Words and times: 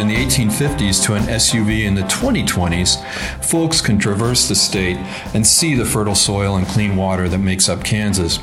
in 0.00 0.08
the 0.08 0.16
1850s 0.16 1.04
to 1.04 1.14
an 1.14 1.22
SUV 1.24 1.84
in 1.84 1.94
the 1.94 2.00
2020s, 2.02 3.04
folks 3.44 3.82
can 3.82 3.98
traverse 3.98 4.48
the 4.48 4.54
state 4.54 4.96
and 5.34 5.46
see 5.46 5.74
the 5.74 5.84
fertile 5.84 6.14
soil 6.14 6.56
and 6.56 6.66
clean 6.66 6.96
water 6.96 7.28
that 7.28 7.38
makes 7.38 7.68
up 7.68 7.84
Kansas. 7.84 8.38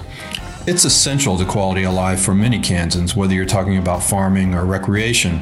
It's 0.68 0.86
essential 0.86 1.36
to 1.38 1.46
quality 1.46 1.84
of 1.84 1.96
life 1.96 2.22
for 2.22 2.36
many 2.36 2.60
Kansans, 2.60 3.16
whether 3.16 3.34
you're 3.34 3.46
talking 3.46 3.78
about 3.78 4.04
farming 4.04 4.54
or 4.54 4.66
recreation. 4.66 5.42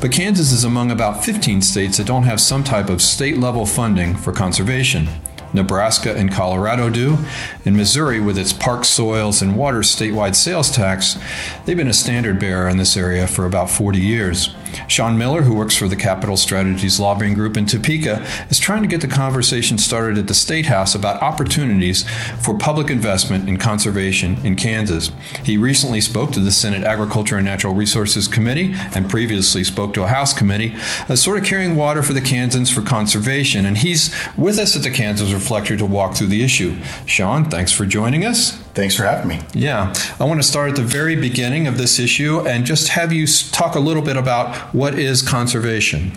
But 0.00 0.12
Kansas 0.12 0.52
is 0.52 0.64
among 0.64 0.90
about 0.90 1.24
15 1.24 1.62
states 1.62 1.96
that 1.96 2.06
don't 2.06 2.24
have 2.24 2.40
some 2.40 2.62
type 2.62 2.90
of 2.90 3.00
state 3.00 3.38
level 3.38 3.64
funding 3.64 4.14
for 4.14 4.32
conservation. 4.32 5.08
Nebraska 5.54 6.14
and 6.14 6.30
Colorado 6.30 6.90
do. 6.90 7.16
and 7.64 7.76
Missouri, 7.76 8.20
with 8.20 8.36
its 8.36 8.52
park 8.52 8.84
soils 8.84 9.40
and 9.40 9.56
water 9.56 9.80
statewide 9.80 10.34
sales 10.34 10.70
tax, 10.70 11.16
they've 11.64 11.76
been 11.76 11.88
a 11.88 11.94
standard 11.94 12.38
bearer 12.38 12.68
in 12.68 12.76
this 12.76 12.96
area 12.96 13.26
for 13.26 13.46
about 13.46 13.70
40 13.70 13.98
years. 13.98 14.54
Sean 14.88 15.18
Miller, 15.18 15.42
who 15.42 15.54
works 15.54 15.76
for 15.76 15.88
the 15.88 15.96
Capital 15.96 16.36
Strategies 16.36 17.00
Lobbying 17.00 17.34
Group 17.34 17.56
in 17.56 17.66
Topeka, 17.66 18.24
is 18.48 18.58
trying 18.58 18.82
to 18.82 18.88
get 18.88 19.00
the 19.00 19.08
conversation 19.08 19.78
started 19.78 20.18
at 20.18 20.26
the 20.26 20.34
State 20.34 20.66
House 20.66 20.94
about 20.94 21.22
opportunities 21.22 22.08
for 22.40 22.56
public 22.56 22.90
investment 22.90 23.48
in 23.48 23.56
conservation 23.56 24.36
in 24.44 24.56
Kansas. 24.56 25.10
He 25.44 25.56
recently 25.56 26.00
spoke 26.00 26.32
to 26.32 26.40
the 26.40 26.50
Senate 26.50 26.84
Agriculture 26.84 27.36
and 27.36 27.44
Natural 27.44 27.74
Resources 27.74 28.28
Committee 28.28 28.74
and 28.94 29.08
previously 29.08 29.64
spoke 29.64 29.94
to 29.94 30.04
a 30.04 30.08
House 30.08 30.32
committee, 30.32 30.74
uh, 31.08 31.16
sort 31.16 31.38
of 31.38 31.44
carrying 31.44 31.76
water 31.76 32.02
for 32.02 32.12
the 32.12 32.20
Kansans 32.20 32.70
for 32.70 32.82
conservation. 32.82 33.66
And 33.66 33.78
he's 33.78 34.14
with 34.36 34.58
us 34.58 34.76
at 34.76 34.82
the 34.82 34.90
Kansas 34.90 35.32
Reflector 35.32 35.76
to 35.76 35.86
walk 35.86 36.14
through 36.14 36.28
the 36.28 36.42
issue. 36.42 36.76
Sean, 37.06 37.44
thanks 37.44 37.72
for 37.72 37.86
joining 37.86 38.24
us. 38.24 38.65
Thanks 38.76 38.94
for 38.94 39.04
having 39.04 39.26
me. 39.26 39.40
Yeah. 39.54 39.94
I 40.20 40.24
want 40.24 40.38
to 40.38 40.46
start 40.46 40.68
at 40.68 40.76
the 40.76 40.82
very 40.82 41.16
beginning 41.16 41.66
of 41.66 41.78
this 41.78 41.98
issue 41.98 42.46
and 42.46 42.66
just 42.66 42.88
have 42.88 43.10
you 43.10 43.26
talk 43.26 43.74
a 43.74 43.80
little 43.80 44.02
bit 44.02 44.18
about 44.18 44.54
what 44.74 44.98
is 44.98 45.22
conservation. 45.22 46.12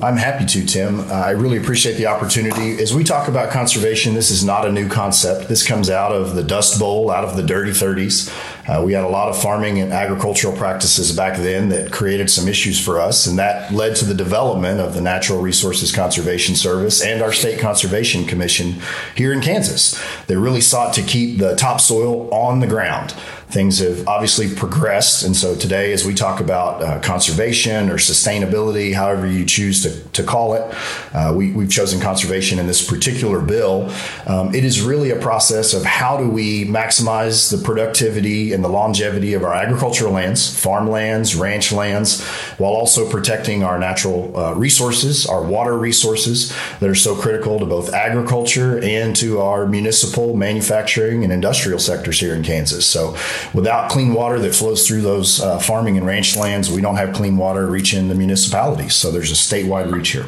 I'm 0.00 0.16
happy 0.16 0.46
to, 0.46 0.64
Tim. 0.64 1.00
Uh, 1.00 1.14
I 1.14 1.30
really 1.30 1.58
appreciate 1.58 1.94
the 1.94 2.06
opportunity. 2.06 2.80
As 2.80 2.94
we 2.94 3.02
talk 3.02 3.26
about 3.26 3.50
conservation, 3.50 4.14
this 4.14 4.30
is 4.30 4.44
not 4.44 4.66
a 4.66 4.72
new 4.72 4.88
concept. 4.88 5.48
This 5.48 5.66
comes 5.66 5.90
out 5.90 6.12
of 6.12 6.36
the 6.36 6.44
Dust 6.44 6.78
Bowl, 6.78 7.10
out 7.10 7.24
of 7.24 7.36
the 7.36 7.42
dirty 7.42 7.72
30s. 7.72 8.32
Uh, 8.68 8.82
we 8.84 8.92
had 8.92 9.04
a 9.04 9.08
lot 9.08 9.28
of 9.28 9.40
farming 9.40 9.80
and 9.80 9.92
agricultural 9.92 10.56
practices 10.56 11.14
back 11.16 11.36
then 11.36 11.68
that 11.70 11.90
created 11.90 12.30
some 12.30 12.48
issues 12.48 12.82
for 12.82 13.00
us, 13.00 13.26
and 13.26 13.38
that 13.38 13.72
led 13.72 13.96
to 13.96 14.04
the 14.04 14.14
development 14.14 14.80
of 14.80 14.94
the 14.94 15.00
Natural 15.00 15.40
Resources 15.40 15.92
Conservation 15.92 16.54
Service 16.54 17.02
and 17.02 17.22
our 17.22 17.32
State 17.32 17.58
Conservation 17.58 18.24
Commission 18.24 18.76
here 19.14 19.32
in 19.32 19.40
Kansas. 19.40 20.00
They 20.26 20.36
really 20.36 20.60
sought 20.60 20.94
to 20.94 21.02
keep 21.02 21.38
the 21.38 21.56
topsoil 21.56 22.32
on 22.32 22.60
the 22.60 22.66
ground 22.66 23.14
things 23.50 23.80
have 23.80 24.06
obviously 24.06 24.52
progressed. 24.54 25.24
And 25.24 25.36
so 25.36 25.54
today, 25.54 25.92
as 25.92 26.04
we 26.04 26.14
talk 26.14 26.40
about 26.40 26.82
uh, 26.82 27.00
conservation 27.00 27.90
or 27.90 27.94
sustainability, 27.94 28.94
however 28.94 29.26
you 29.26 29.44
choose 29.44 29.82
to, 29.82 30.00
to 30.10 30.22
call 30.22 30.54
it, 30.54 30.74
uh, 31.12 31.34
we, 31.36 31.50
have 31.52 31.70
chosen 31.70 32.00
conservation 32.00 32.58
in 32.58 32.66
this 32.66 32.86
particular 32.86 33.40
bill. 33.40 33.92
Um, 34.26 34.54
it 34.54 34.64
is 34.64 34.80
really 34.80 35.10
a 35.10 35.20
process 35.20 35.74
of 35.74 35.84
how 35.84 36.16
do 36.16 36.28
we 36.28 36.64
maximize 36.64 37.50
the 37.50 37.62
productivity 37.62 38.49
and 38.52 38.64
the 38.64 38.68
longevity 38.68 39.34
of 39.34 39.44
our 39.44 39.54
agricultural 39.54 40.12
lands, 40.12 40.58
farmlands, 40.58 41.34
ranch 41.34 41.72
lands, 41.72 42.24
while 42.58 42.72
also 42.72 43.08
protecting 43.08 43.62
our 43.62 43.78
natural 43.78 44.36
uh, 44.36 44.54
resources, 44.54 45.26
our 45.26 45.42
water 45.42 45.76
resources 45.76 46.54
that 46.80 46.88
are 46.88 46.94
so 46.94 47.14
critical 47.14 47.58
to 47.58 47.66
both 47.66 47.92
agriculture 47.92 48.78
and 48.82 49.14
to 49.16 49.40
our 49.40 49.66
municipal, 49.66 50.36
manufacturing, 50.36 51.24
and 51.24 51.32
industrial 51.32 51.78
sectors 51.78 52.20
here 52.20 52.34
in 52.34 52.42
Kansas. 52.42 52.86
So 52.86 53.16
without 53.54 53.90
clean 53.90 54.14
water 54.14 54.38
that 54.38 54.54
flows 54.54 54.86
through 54.86 55.02
those 55.02 55.40
uh, 55.40 55.58
farming 55.58 55.96
and 55.96 56.06
ranch 56.06 56.36
lands, 56.36 56.70
we 56.70 56.80
don't 56.80 56.96
have 56.96 57.14
clean 57.14 57.36
water 57.36 57.66
reaching 57.66 58.08
the 58.08 58.14
municipalities. 58.14 58.94
So 58.94 59.10
there's 59.10 59.30
a 59.30 59.34
statewide 59.34 59.92
reach 59.92 60.10
here. 60.10 60.26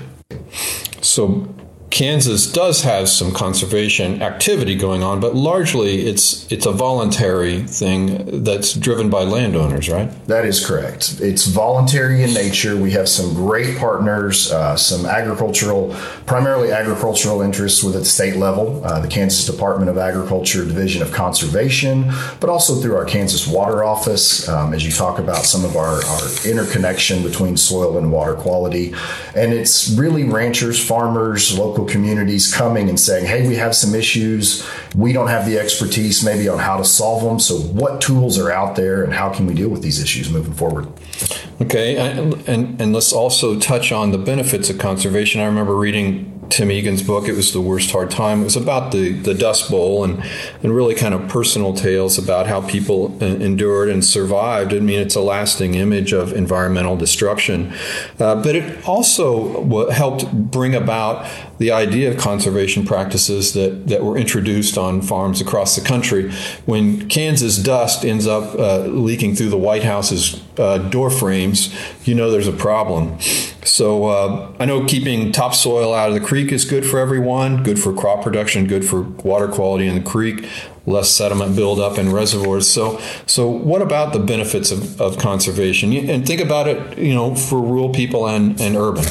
So 1.01 1.53
Kansas 1.93 2.51
does 2.51 2.85
have 2.85 3.07
some 3.07 3.33
conservation 3.33 4.23
activity 4.23 4.75
going 4.75 5.03
on, 5.03 5.21
but 5.21 5.35
largely 5.35 6.07
it's 6.07 6.51
it's 6.51 6.65
a 6.65 6.73
voluntary 6.73 7.65
thing 7.65 8.43
that's 8.43 8.73
driven 8.73 9.11
by 9.11 9.25
landowners, 9.25 9.91
right? 9.91 10.11
That 10.27 10.47
is 10.47 10.65
correct. 10.65 11.21
It's 11.21 11.47
voluntary 11.47 12.23
in 12.23 12.33
nature. 12.33 12.79
We 12.79 12.93
have 12.93 13.11
some 13.11 13.35
great 13.35 13.77
partners, 13.77 14.51
uh, 14.51 14.75
some 14.75 15.05
agricultural, 15.05 15.95
primarily 16.25 16.73
agricultural 16.73 17.43
interests 17.43 17.85
with 17.85 17.95
at 17.95 18.01
the 18.01 18.05
state 18.07 18.37
level, 18.37 18.83
uh, 18.87 19.01
the 19.01 19.09
Kansas 19.09 19.45
Department 19.45 19.91
of 19.91 19.99
Agriculture 19.99 20.65
Division 20.65 21.03
of 21.03 21.13
Conservation, 21.13 22.11
but 22.41 22.49
also 22.49 22.81
through 22.81 22.97
our 22.97 23.05
Kansas 23.05 23.47
Water 23.47 23.85
Office, 23.85 24.49
um, 24.49 24.73
as 24.73 24.83
you 24.83 24.93
talk 24.93 25.19
about 25.19 25.45
some 25.45 25.63
of 25.63 25.77
our, 25.77 26.03
our 26.03 26.47
interconnection 26.47 27.23
between 27.23 27.59
soil 27.59 27.99
and 27.99 28.11
water 28.11 28.35
quality. 28.35 28.95
And 29.37 29.53
it's 29.53 29.91
really 29.91 30.25
ranchers, 30.25 30.83
farmers, 30.83 31.59
local 31.59 31.82
local 31.83 31.93
communities 31.93 32.53
coming 32.53 32.89
and 32.89 32.99
saying, 32.99 33.27
hey, 33.27 33.47
we 33.47 33.57
have 33.57 33.75
some 33.75 33.95
issues. 33.95 34.67
We 34.95 35.13
don't 35.13 35.29
have 35.29 35.47
the 35.47 35.59
expertise 35.59 36.25
maybe 36.25 36.49
on 36.49 36.59
how 36.59 36.77
to 36.77 36.85
solve 36.85 37.23
them. 37.23 37.39
So, 37.39 37.57
what 37.57 38.01
tools 38.01 38.39
are 38.39 38.51
out 38.51 38.77
there 38.77 39.05
and 39.05 39.13
how 39.13 39.33
can 39.33 39.47
we 39.47 39.55
deal 39.55 39.69
with 39.69 39.83
these 39.83 40.01
issues 40.03 40.31
moving 40.31 40.55
forward? 40.55 40.89
Okay, 41.61 41.97
and, 41.97 42.35
and, 42.49 42.81
and 42.81 42.93
let's 42.93 43.13
also 43.13 43.59
touch 43.59 43.93
on 43.93 44.13
the 44.13 44.19
benefits 44.19 44.71
of 44.71 44.79
conservation. 44.79 45.41
I 45.41 45.45
remember 45.45 45.77
reading 45.77 46.32
Tim 46.53 46.71
Egan's 46.71 47.03
book. 47.03 47.29
It 47.29 47.33
was 47.33 47.55
the 47.55 47.63
worst 47.63 47.91
hard 47.93 48.11
time. 48.11 48.43
It 48.43 48.45
was 48.45 48.57
about 48.57 48.93
the, 48.93 49.13
the 49.13 49.33
Dust 49.33 49.71
Bowl 49.71 50.05
and, 50.05 50.23
and 50.63 50.77
really 50.77 50.95
kind 50.95 51.15
of 51.15 51.27
personal 51.27 51.73
tales 51.73 52.19
about 52.19 52.47
how 52.47 52.61
people 52.61 53.19
endured 53.23 53.89
and 53.89 54.05
survived. 54.05 54.75
I 54.75 54.81
mean, 54.81 55.01
it's 55.01 55.15
a 55.15 55.23
lasting 55.23 55.75
image 55.75 56.13
of 56.13 56.35
environmental 56.35 56.95
destruction. 56.95 57.73
Uh, 58.21 58.35
but 58.43 58.55
it 58.55 58.87
also 58.87 59.89
helped 59.91 60.31
bring 60.31 60.75
about 60.75 61.27
the 61.57 61.71
idea 61.71 62.11
of 62.11 62.19
conservation 62.19 62.85
practices 62.85 63.55
that, 63.55 63.87
that 63.87 64.05
were 64.05 64.19
introduced 64.19 64.77
on 64.77 65.01
farms 65.01 65.41
across 65.41 65.75
the 65.75 65.81
country. 65.81 66.31
When 66.67 67.09
Kansas 67.09 67.57
dust 67.57 68.05
ends 68.05 68.27
up 68.27 68.59
uh, 68.59 68.81
leaking 68.89 69.37
through 69.37 69.51
the 69.51 69.57
White 69.57 69.85
House's 69.85 70.37
uh, 70.59 70.79
door 70.79 71.11
frames, 71.11 71.75
you 72.05 72.15
know 72.15 72.31
there's 72.31 72.49
a 72.49 72.53
problem. 72.53 73.19
So 73.65 74.07
uh, 74.07 74.53
I 74.59 74.65
know 74.65 74.85
keeping 74.85 75.33
topsoil 75.33 75.95
out 75.95 76.09
of 76.09 76.15
the 76.15 76.21
creek 76.21 76.53
is 76.53 76.65
good 76.65 76.85
for 76.85 76.99
everyone, 76.99 77.63
good 77.63 77.79
for 77.79 77.93
crop 77.93 78.23
production, 78.23 78.67
good 78.67 78.85
for 78.85 79.03
water 79.03 79.49
quality 79.49 79.87
in 79.87 79.95
the 79.95 80.11
creek, 80.11 80.47
less 80.87 81.11
sediment 81.11 81.57
buildup 81.57 81.99
in 81.99 82.13
reservoirs. 82.13 82.69
So, 82.69 83.01
so 83.27 83.49
what 83.49 83.83
about 83.83 84.13
the 84.13 84.19
benefits 84.19 84.71
of, 84.71 85.01
of 85.01 85.19
conservation? 85.19 85.93
And 85.93 86.27
think 86.27 86.41
about 86.41 86.67
it, 86.69 86.99
you 86.99 87.15
know, 87.15 87.35
for 87.35 87.61
rural 87.61 87.91
people 87.91 88.27
and, 88.27 88.61
and 88.61 88.77
urban. 88.77 89.05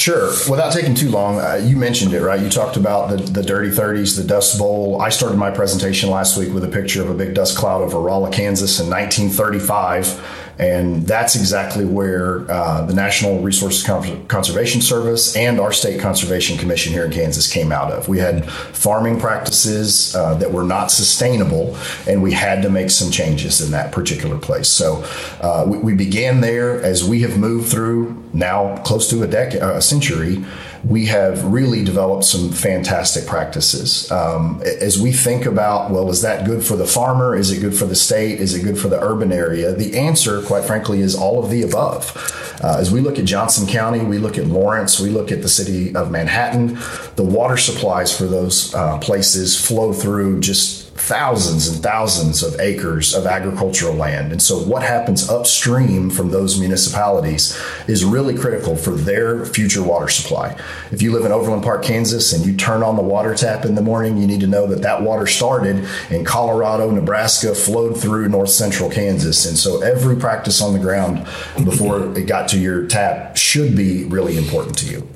Sure. 0.00 0.28
Without 0.48 0.72
taking 0.72 0.94
too 0.94 1.10
long, 1.10 1.38
uh, 1.40 1.60
you 1.62 1.76
mentioned 1.76 2.14
it, 2.14 2.22
right? 2.22 2.40
You 2.40 2.48
talked 2.48 2.78
about 2.78 3.10
the, 3.10 3.16
the 3.18 3.42
dirty 3.42 3.68
30s, 3.68 4.16
the 4.16 4.24
Dust 4.24 4.58
Bowl. 4.58 4.98
I 4.98 5.10
started 5.10 5.36
my 5.36 5.50
presentation 5.50 6.08
last 6.08 6.38
week 6.38 6.54
with 6.54 6.64
a 6.64 6.68
picture 6.68 7.02
of 7.02 7.10
a 7.10 7.14
big 7.14 7.34
dust 7.34 7.58
cloud 7.58 7.82
over 7.82 8.00
Rolla, 8.00 8.30
Kansas 8.30 8.80
in 8.80 8.88
1935 8.88 10.49
and 10.60 11.06
that's 11.06 11.36
exactly 11.36 11.86
where 11.86 12.48
uh, 12.50 12.84
the 12.84 12.92
National 12.92 13.40
Resources 13.40 13.82
Conservation 13.82 14.82
Service 14.82 15.34
and 15.34 15.58
our 15.58 15.72
State 15.72 15.98
Conservation 16.02 16.58
Commission 16.58 16.92
here 16.92 17.06
in 17.06 17.10
Kansas 17.10 17.50
came 17.50 17.72
out 17.72 17.90
of. 17.90 18.08
We 18.08 18.18
had 18.18 18.44
farming 18.50 19.18
practices 19.18 20.14
uh, 20.14 20.34
that 20.34 20.52
were 20.52 20.62
not 20.62 20.90
sustainable, 20.90 21.78
and 22.06 22.22
we 22.22 22.32
had 22.32 22.60
to 22.60 22.68
make 22.68 22.90
some 22.90 23.10
changes 23.10 23.62
in 23.62 23.70
that 23.70 23.90
particular 23.90 24.36
place. 24.36 24.68
So 24.68 25.02
uh, 25.40 25.64
we, 25.66 25.78
we, 25.78 25.94
began 25.94 26.42
there 26.42 26.82
as 26.82 27.04
we 27.04 27.22
have 27.22 27.38
moved 27.38 27.70
through 27.70 28.22
now 28.34 28.76
close 28.82 29.08
to 29.10 29.22
a 29.22 29.26
decade, 29.26 29.62
a 29.62 29.80
century 29.80 30.44
we 30.84 31.06
have 31.06 31.44
really 31.44 31.84
developed 31.84 32.24
some 32.24 32.50
fantastic 32.50 33.26
practices. 33.26 34.10
Um, 34.10 34.62
as 34.64 35.00
we 35.00 35.12
think 35.12 35.44
about, 35.44 35.90
well, 35.90 36.08
is 36.10 36.22
that 36.22 36.46
good 36.46 36.64
for 36.64 36.76
the 36.76 36.86
farmer? 36.86 37.36
Is 37.36 37.50
it 37.52 37.60
good 37.60 37.76
for 37.76 37.84
the 37.84 37.94
state? 37.94 38.40
Is 38.40 38.54
it 38.54 38.62
good 38.62 38.78
for 38.78 38.88
the 38.88 39.00
urban 39.02 39.32
area? 39.32 39.72
The 39.74 39.98
answer, 39.98 40.42
quite 40.42 40.64
frankly, 40.64 41.00
is 41.00 41.14
all 41.14 41.42
of 41.42 41.50
the 41.50 41.62
above. 41.62 42.16
Uh, 42.62 42.76
as 42.78 42.90
we 42.90 43.00
look 43.00 43.18
at 43.18 43.24
Johnson 43.24 43.66
County, 43.66 44.00
we 44.00 44.18
look 44.18 44.38
at 44.38 44.46
Lawrence, 44.46 45.00
we 45.00 45.10
look 45.10 45.32
at 45.32 45.42
the 45.42 45.48
city 45.48 45.94
of 45.94 46.10
Manhattan, 46.10 46.78
the 47.16 47.24
water 47.24 47.56
supplies 47.56 48.16
for 48.16 48.24
those 48.24 48.74
uh, 48.74 48.98
places 48.98 49.58
flow 49.58 49.92
through 49.92 50.40
just 50.40 50.79
thousands 51.00 51.66
and 51.66 51.82
thousands 51.82 52.42
of 52.42 52.58
acres 52.60 53.14
of 53.14 53.26
agricultural 53.26 53.94
land. 53.94 54.32
And 54.32 54.40
so, 54.40 54.58
what 54.58 54.82
happens 54.82 55.28
upstream 55.28 56.10
from 56.10 56.30
those 56.30 56.58
municipalities 56.60 57.58
is 57.88 58.04
really 58.04 58.36
critical 58.36 58.76
for 58.76 58.92
their 58.92 59.44
future 59.44 59.82
water 59.82 60.08
supply. 60.08 60.56
If 60.92 61.02
you 61.02 61.12
live 61.12 61.24
in 61.24 61.32
Overland 61.32 61.62
Park, 61.62 61.82
Kansas, 61.82 62.32
and 62.32 62.44
you 62.44 62.56
turn 62.56 62.82
on 62.82 62.96
the 62.96 63.02
water 63.02 63.34
tap 63.34 63.64
in 63.64 63.74
the 63.74 63.82
morning, 63.82 64.18
you 64.18 64.26
need 64.26 64.40
to 64.40 64.46
know 64.46 64.66
that 64.66 64.82
that 64.82 65.02
water 65.02 65.26
started 65.26 65.88
in 66.10 66.24
Colorado, 66.24 66.90
Nebraska, 66.90 67.54
flowed 67.54 68.00
through 68.00 68.28
north 68.28 68.50
central 68.50 68.90
Kansas. 68.90 69.46
And 69.46 69.56
so, 69.56 69.82
every 69.82 70.16
practice 70.16 70.60
on 70.60 70.72
the 70.72 70.78
ground 70.78 71.24
before 71.64 72.16
it 72.16 72.26
got 72.26 72.48
to 72.50 72.58
your 72.58 72.86
tap 72.86 73.36
should 73.36 73.74
be 73.76 74.04
really 74.04 74.36
important 74.36 74.76
to 74.78 74.86
you. 74.86 75.08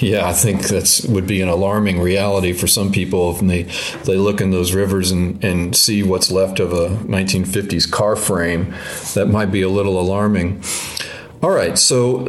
Yeah, 0.00 0.28
I 0.28 0.32
think 0.32 0.68
that 0.68 1.06
would 1.08 1.26
be 1.26 1.40
an 1.40 1.48
alarming 1.48 2.00
reality 2.00 2.52
for 2.52 2.68
some 2.68 2.92
people 2.92 3.34
if 3.34 3.40
they 3.40 3.62
they 4.04 4.16
look 4.16 4.40
in 4.40 4.52
those 4.52 4.72
rivers 4.72 5.10
and, 5.10 5.42
and 5.42 5.74
see 5.74 6.04
what's 6.04 6.30
left 6.30 6.60
of 6.60 6.72
a 6.72 6.88
1950s 6.88 7.90
car 7.90 8.14
frame. 8.14 8.74
That 9.14 9.26
might 9.26 9.50
be 9.50 9.62
a 9.62 9.68
little 9.68 10.00
alarming. 10.00 10.62
All 11.40 11.50
right. 11.50 11.78
So 11.78 12.24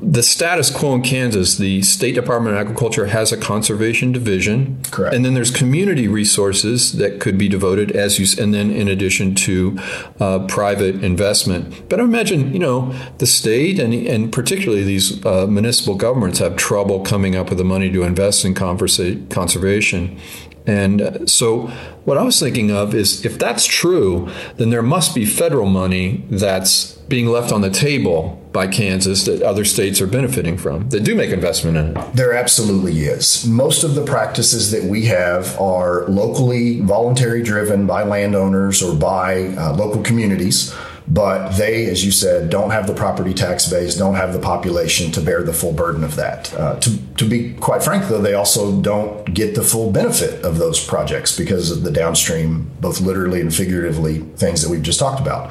the 0.00 0.22
status 0.22 0.70
quo 0.70 0.94
in 0.94 1.02
Kansas, 1.02 1.58
the 1.58 1.82
State 1.82 2.14
Department 2.14 2.56
of 2.56 2.60
Agriculture 2.60 3.06
has 3.06 3.30
a 3.30 3.36
conservation 3.36 4.12
division. 4.12 4.80
Correct. 4.90 5.14
And 5.14 5.24
then 5.24 5.34
there's 5.34 5.50
community 5.50 6.08
resources 6.08 6.92
that 6.92 7.20
could 7.20 7.36
be 7.36 7.48
devoted 7.48 7.92
as 7.92 8.18
you, 8.18 8.42
and 8.42 8.54
then 8.54 8.70
in 8.70 8.88
addition 8.88 9.34
to 9.34 9.78
uh, 10.20 10.46
private 10.46 11.04
investment. 11.04 11.88
But 11.90 12.00
I 12.00 12.04
imagine, 12.04 12.52
you 12.52 12.58
know, 12.58 12.94
the 13.18 13.26
state 13.26 13.78
and, 13.78 13.92
and 13.92 14.32
particularly 14.32 14.84
these 14.84 15.24
uh, 15.26 15.46
municipal 15.46 15.94
governments 15.94 16.38
have 16.38 16.56
trouble 16.56 17.00
coming 17.00 17.36
up 17.36 17.50
with 17.50 17.58
the 17.58 17.64
money 17.64 17.90
to 17.92 18.02
invest 18.04 18.44
in 18.44 18.54
conversa- 18.54 19.28
conservation. 19.30 20.18
And 20.66 21.00
uh, 21.00 21.26
so, 21.26 21.68
what 22.04 22.18
I 22.18 22.22
was 22.22 22.40
thinking 22.40 22.70
of 22.70 22.94
is 22.94 23.24
if 23.24 23.38
that's 23.38 23.66
true, 23.66 24.28
then 24.56 24.70
there 24.70 24.82
must 24.82 25.14
be 25.14 25.24
federal 25.24 25.66
money 25.66 26.24
that's 26.28 26.92
being 27.08 27.26
left 27.26 27.52
on 27.52 27.60
the 27.60 27.70
table 27.70 28.42
by 28.52 28.66
Kansas 28.66 29.24
that 29.26 29.42
other 29.42 29.64
states 29.64 30.00
are 30.00 30.06
benefiting 30.06 30.58
from 30.58 30.88
that 30.88 31.04
do 31.04 31.14
make 31.14 31.30
investment 31.30 31.76
in 31.76 31.96
it. 31.96 32.16
There 32.16 32.32
absolutely 32.32 33.02
is. 33.02 33.46
Most 33.46 33.84
of 33.84 33.94
the 33.94 34.04
practices 34.04 34.72
that 34.72 34.84
we 34.84 35.04
have 35.06 35.58
are 35.60 36.04
locally 36.08 36.80
voluntary 36.80 37.42
driven 37.42 37.86
by 37.86 38.02
landowners 38.02 38.82
or 38.82 38.96
by 38.96 39.48
uh, 39.56 39.74
local 39.74 40.02
communities 40.02 40.74
but 41.08 41.52
they, 41.52 41.86
as 41.86 42.04
you 42.04 42.10
said, 42.10 42.50
don't 42.50 42.70
have 42.70 42.86
the 42.86 42.94
property 42.94 43.32
tax 43.32 43.68
base, 43.70 43.94
don't 43.96 44.14
have 44.14 44.32
the 44.32 44.40
population 44.40 45.12
to 45.12 45.20
bear 45.20 45.42
the 45.42 45.52
full 45.52 45.72
burden 45.72 46.02
of 46.02 46.16
that. 46.16 46.52
Uh, 46.54 46.76
to, 46.80 46.98
to 47.16 47.24
be 47.24 47.54
quite 47.54 47.82
frank, 47.82 48.08
though, 48.08 48.20
they 48.20 48.34
also 48.34 48.80
don't 48.80 49.32
get 49.32 49.54
the 49.54 49.62
full 49.62 49.90
benefit 49.90 50.44
of 50.44 50.58
those 50.58 50.84
projects 50.84 51.36
because 51.36 51.70
of 51.70 51.82
the 51.82 51.90
downstream, 51.90 52.70
both 52.80 53.00
literally 53.00 53.40
and 53.40 53.54
figuratively, 53.54 54.18
things 54.36 54.62
that 54.62 54.70
we've 54.70 54.82
just 54.82 54.98
talked 54.98 55.20
about. 55.20 55.50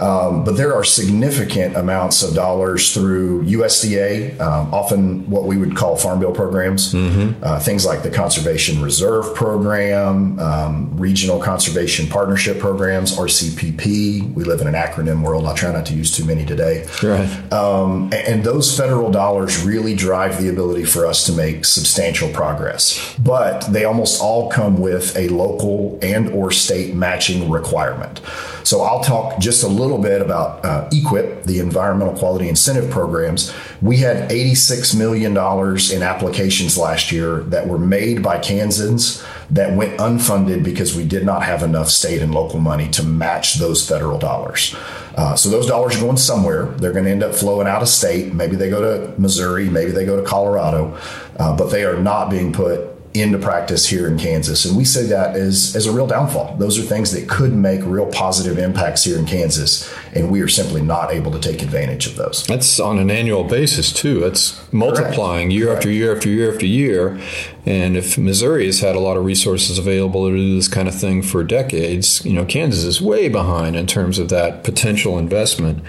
Um, 0.00 0.44
but 0.44 0.56
there 0.56 0.74
are 0.74 0.84
significant 0.84 1.76
amounts 1.76 2.22
of 2.22 2.34
dollars 2.34 2.92
through 2.92 3.44
USDA, 3.44 4.38
um, 4.40 4.72
often 4.74 5.28
what 5.30 5.44
we 5.44 5.56
would 5.56 5.74
call 5.74 5.96
farm 5.96 6.20
bill 6.20 6.32
programs, 6.32 6.92
mm-hmm. 6.92 7.42
uh, 7.42 7.58
things 7.58 7.86
like 7.86 8.02
the 8.02 8.10
Conservation 8.10 8.82
Reserve 8.82 9.34
Program, 9.34 10.38
um, 10.38 10.96
Regional 10.98 11.40
Conservation 11.40 12.06
Partnership 12.08 12.58
Programs, 12.58 13.16
RCPP. 13.16 14.34
We 14.34 14.44
live 14.44 14.60
in 14.60 14.66
an 14.66 14.74
acronym 14.74 15.22
world. 15.22 15.46
I 15.46 15.54
try 15.54 15.72
not 15.72 15.86
to 15.86 15.94
use 15.94 16.14
too 16.14 16.24
many 16.24 16.44
today. 16.44 16.86
Right. 17.02 17.52
Um, 17.52 18.10
and 18.12 18.44
those 18.44 18.76
federal 18.76 19.10
dollars 19.10 19.64
really 19.64 19.94
drive 19.94 20.42
the 20.42 20.50
ability 20.50 20.84
for 20.84 21.05
us 21.06 21.24
to 21.26 21.32
make 21.32 21.64
substantial 21.64 22.28
progress. 22.30 23.16
But 23.18 23.60
they 23.72 23.84
almost 23.84 24.20
all 24.20 24.50
come 24.50 24.78
with 24.78 25.16
a 25.16 25.28
local 25.28 25.98
and 26.02 26.28
or 26.30 26.50
state 26.50 26.94
matching 26.94 27.50
requirement. 27.50 28.20
So 28.66 28.82
I'll 28.82 29.00
talk 29.00 29.38
just 29.38 29.62
a 29.62 29.68
little 29.68 29.98
bit 29.98 30.20
about 30.20 30.64
uh, 30.64 30.88
EQIP, 30.90 31.44
the 31.44 31.60
Environmental 31.60 32.18
Quality 32.18 32.48
Incentive 32.48 32.90
Programs. 32.90 33.54
We 33.80 33.98
had 33.98 34.28
$86 34.28 34.98
million 34.98 35.30
in 35.30 36.02
applications 36.02 36.76
last 36.76 37.12
year 37.12 37.44
that 37.44 37.68
were 37.68 37.78
made 37.78 38.24
by 38.24 38.40
Kansans 38.40 39.24
that 39.50 39.76
went 39.76 39.96
unfunded 40.00 40.64
because 40.64 40.96
we 40.96 41.06
did 41.06 41.24
not 41.24 41.44
have 41.44 41.62
enough 41.62 41.88
state 41.88 42.20
and 42.20 42.34
local 42.34 42.58
money 42.58 42.88
to 42.90 43.04
match 43.04 43.54
those 43.54 43.88
federal 43.88 44.18
dollars. 44.18 44.74
Uh, 45.14 45.36
so 45.36 45.48
those 45.48 45.68
dollars 45.68 45.96
are 45.96 46.00
going 46.00 46.16
somewhere. 46.16 46.66
They're 46.78 46.92
going 46.92 47.04
to 47.04 47.10
end 47.12 47.22
up 47.22 47.36
flowing 47.36 47.68
out 47.68 47.82
of 47.82 47.88
state. 47.88 48.34
Maybe 48.34 48.56
they 48.56 48.68
go 48.68 48.80
to 48.80 49.20
Missouri, 49.20 49.70
maybe 49.70 49.92
they 49.92 50.04
go 50.04 50.20
to 50.20 50.28
Colorado, 50.28 50.98
uh, 51.38 51.56
but 51.56 51.68
they 51.68 51.84
are 51.84 52.02
not 52.02 52.30
being 52.30 52.52
put 52.52 52.95
into 53.20 53.38
practice 53.38 53.86
here 53.86 54.06
in 54.06 54.18
Kansas. 54.18 54.64
And 54.64 54.76
we 54.76 54.84
say 54.84 55.06
that 55.06 55.36
as, 55.36 55.74
as 55.76 55.86
a 55.86 55.92
real 55.92 56.06
downfall. 56.06 56.56
Those 56.58 56.78
are 56.78 56.82
things 56.82 57.12
that 57.12 57.28
could 57.28 57.52
make 57.52 57.80
real 57.84 58.06
positive 58.06 58.58
impacts 58.58 59.04
here 59.04 59.18
in 59.18 59.26
Kansas, 59.26 59.92
and 60.14 60.30
we 60.30 60.40
are 60.40 60.48
simply 60.48 60.82
not 60.82 61.12
able 61.12 61.30
to 61.32 61.38
take 61.38 61.62
advantage 61.62 62.06
of 62.06 62.16
those. 62.16 62.46
That's 62.46 62.78
on 62.80 62.98
an 62.98 63.10
annual 63.10 63.44
basis, 63.44 63.92
too. 63.92 64.20
That's 64.20 64.72
multiplying 64.72 65.48
Correct. 65.48 65.52
year 65.52 65.66
Correct. 65.66 65.78
after 65.78 65.90
year 65.90 66.16
after 66.16 66.28
year 66.28 66.52
after 66.52 66.66
year. 66.66 67.20
And 67.64 67.96
if 67.96 68.16
Missouri 68.16 68.66
has 68.66 68.80
had 68.80 68.94
a 68.94 69.00
lot 69.00 69.16
of 69.16 69.24
resources 69.24 69.78
available 69.78 70.28
to 70.28 70.36
do 70.36 70.54
this 70.54 70.68
kind 70.68 70.86
of 70.86 70.94
thing 70.94 71.22
for 71.22 71.42
decades, 71.42 72.24
you 72.24 72.32
know, 72.32 72.44
Kansas 72.44 72.84
is 72.84 73.00
way 73.00 73.28
behind 73.28 73.74
in 73.74 73.86
terms 73.86 74.18
of 74.18 74.28
that 74.28 74.62
potential 74.62 75.18
investment. 75.18 75.82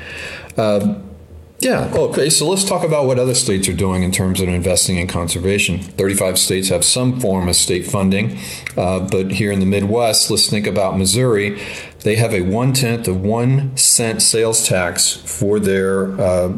Uh, 0.58 0.96
yeah. 1.60 1.92
Okay. 1.94 2.30
So 2.30 2.48
let's 2.48 2.64
talk 2.64 2.84
about 2.84 3.08
what 3.08 3.18
other 3.18 3.34
states 3.34 3.68
are 3.68 3.74
doing 3.74 4.04
in 4.04 4.12
terms 4.12 4.40
of 4.42 4.48
investing 4.48 4.98
in 4.98 5.08
conservation. 5.08 5.80
35 5.80 6.38
states 6.38 6.70
have 6.70 6.86
some 6.86 7.20
form 7.20 7.50
of 7.50 7.56
state 7.56 7.88
funding, 7.88 8.38
uh, 8.76 9.00
but 9.00 9.32
here 9.32 9.52
in 9.52 9.60
the 9.60 9.66
Midwest, 9.66 10.30
let's 10.30 10.50
think 10.50 10.68
about 10.68 10.98
Missouri. 10.98 11.60
They 12.02 12.16
have 12.16 12.34
a 12.34 12.42
one 12.42 12.74
tenth 12.74 13.08
of 13.08 13.22
one 13.22 13.76
cent 13.76 14.22
sales 14.22 14.68
tax 14.68 15.12
for 15.14 15.60
their 15.60 16.20
uh, 16.22 16.58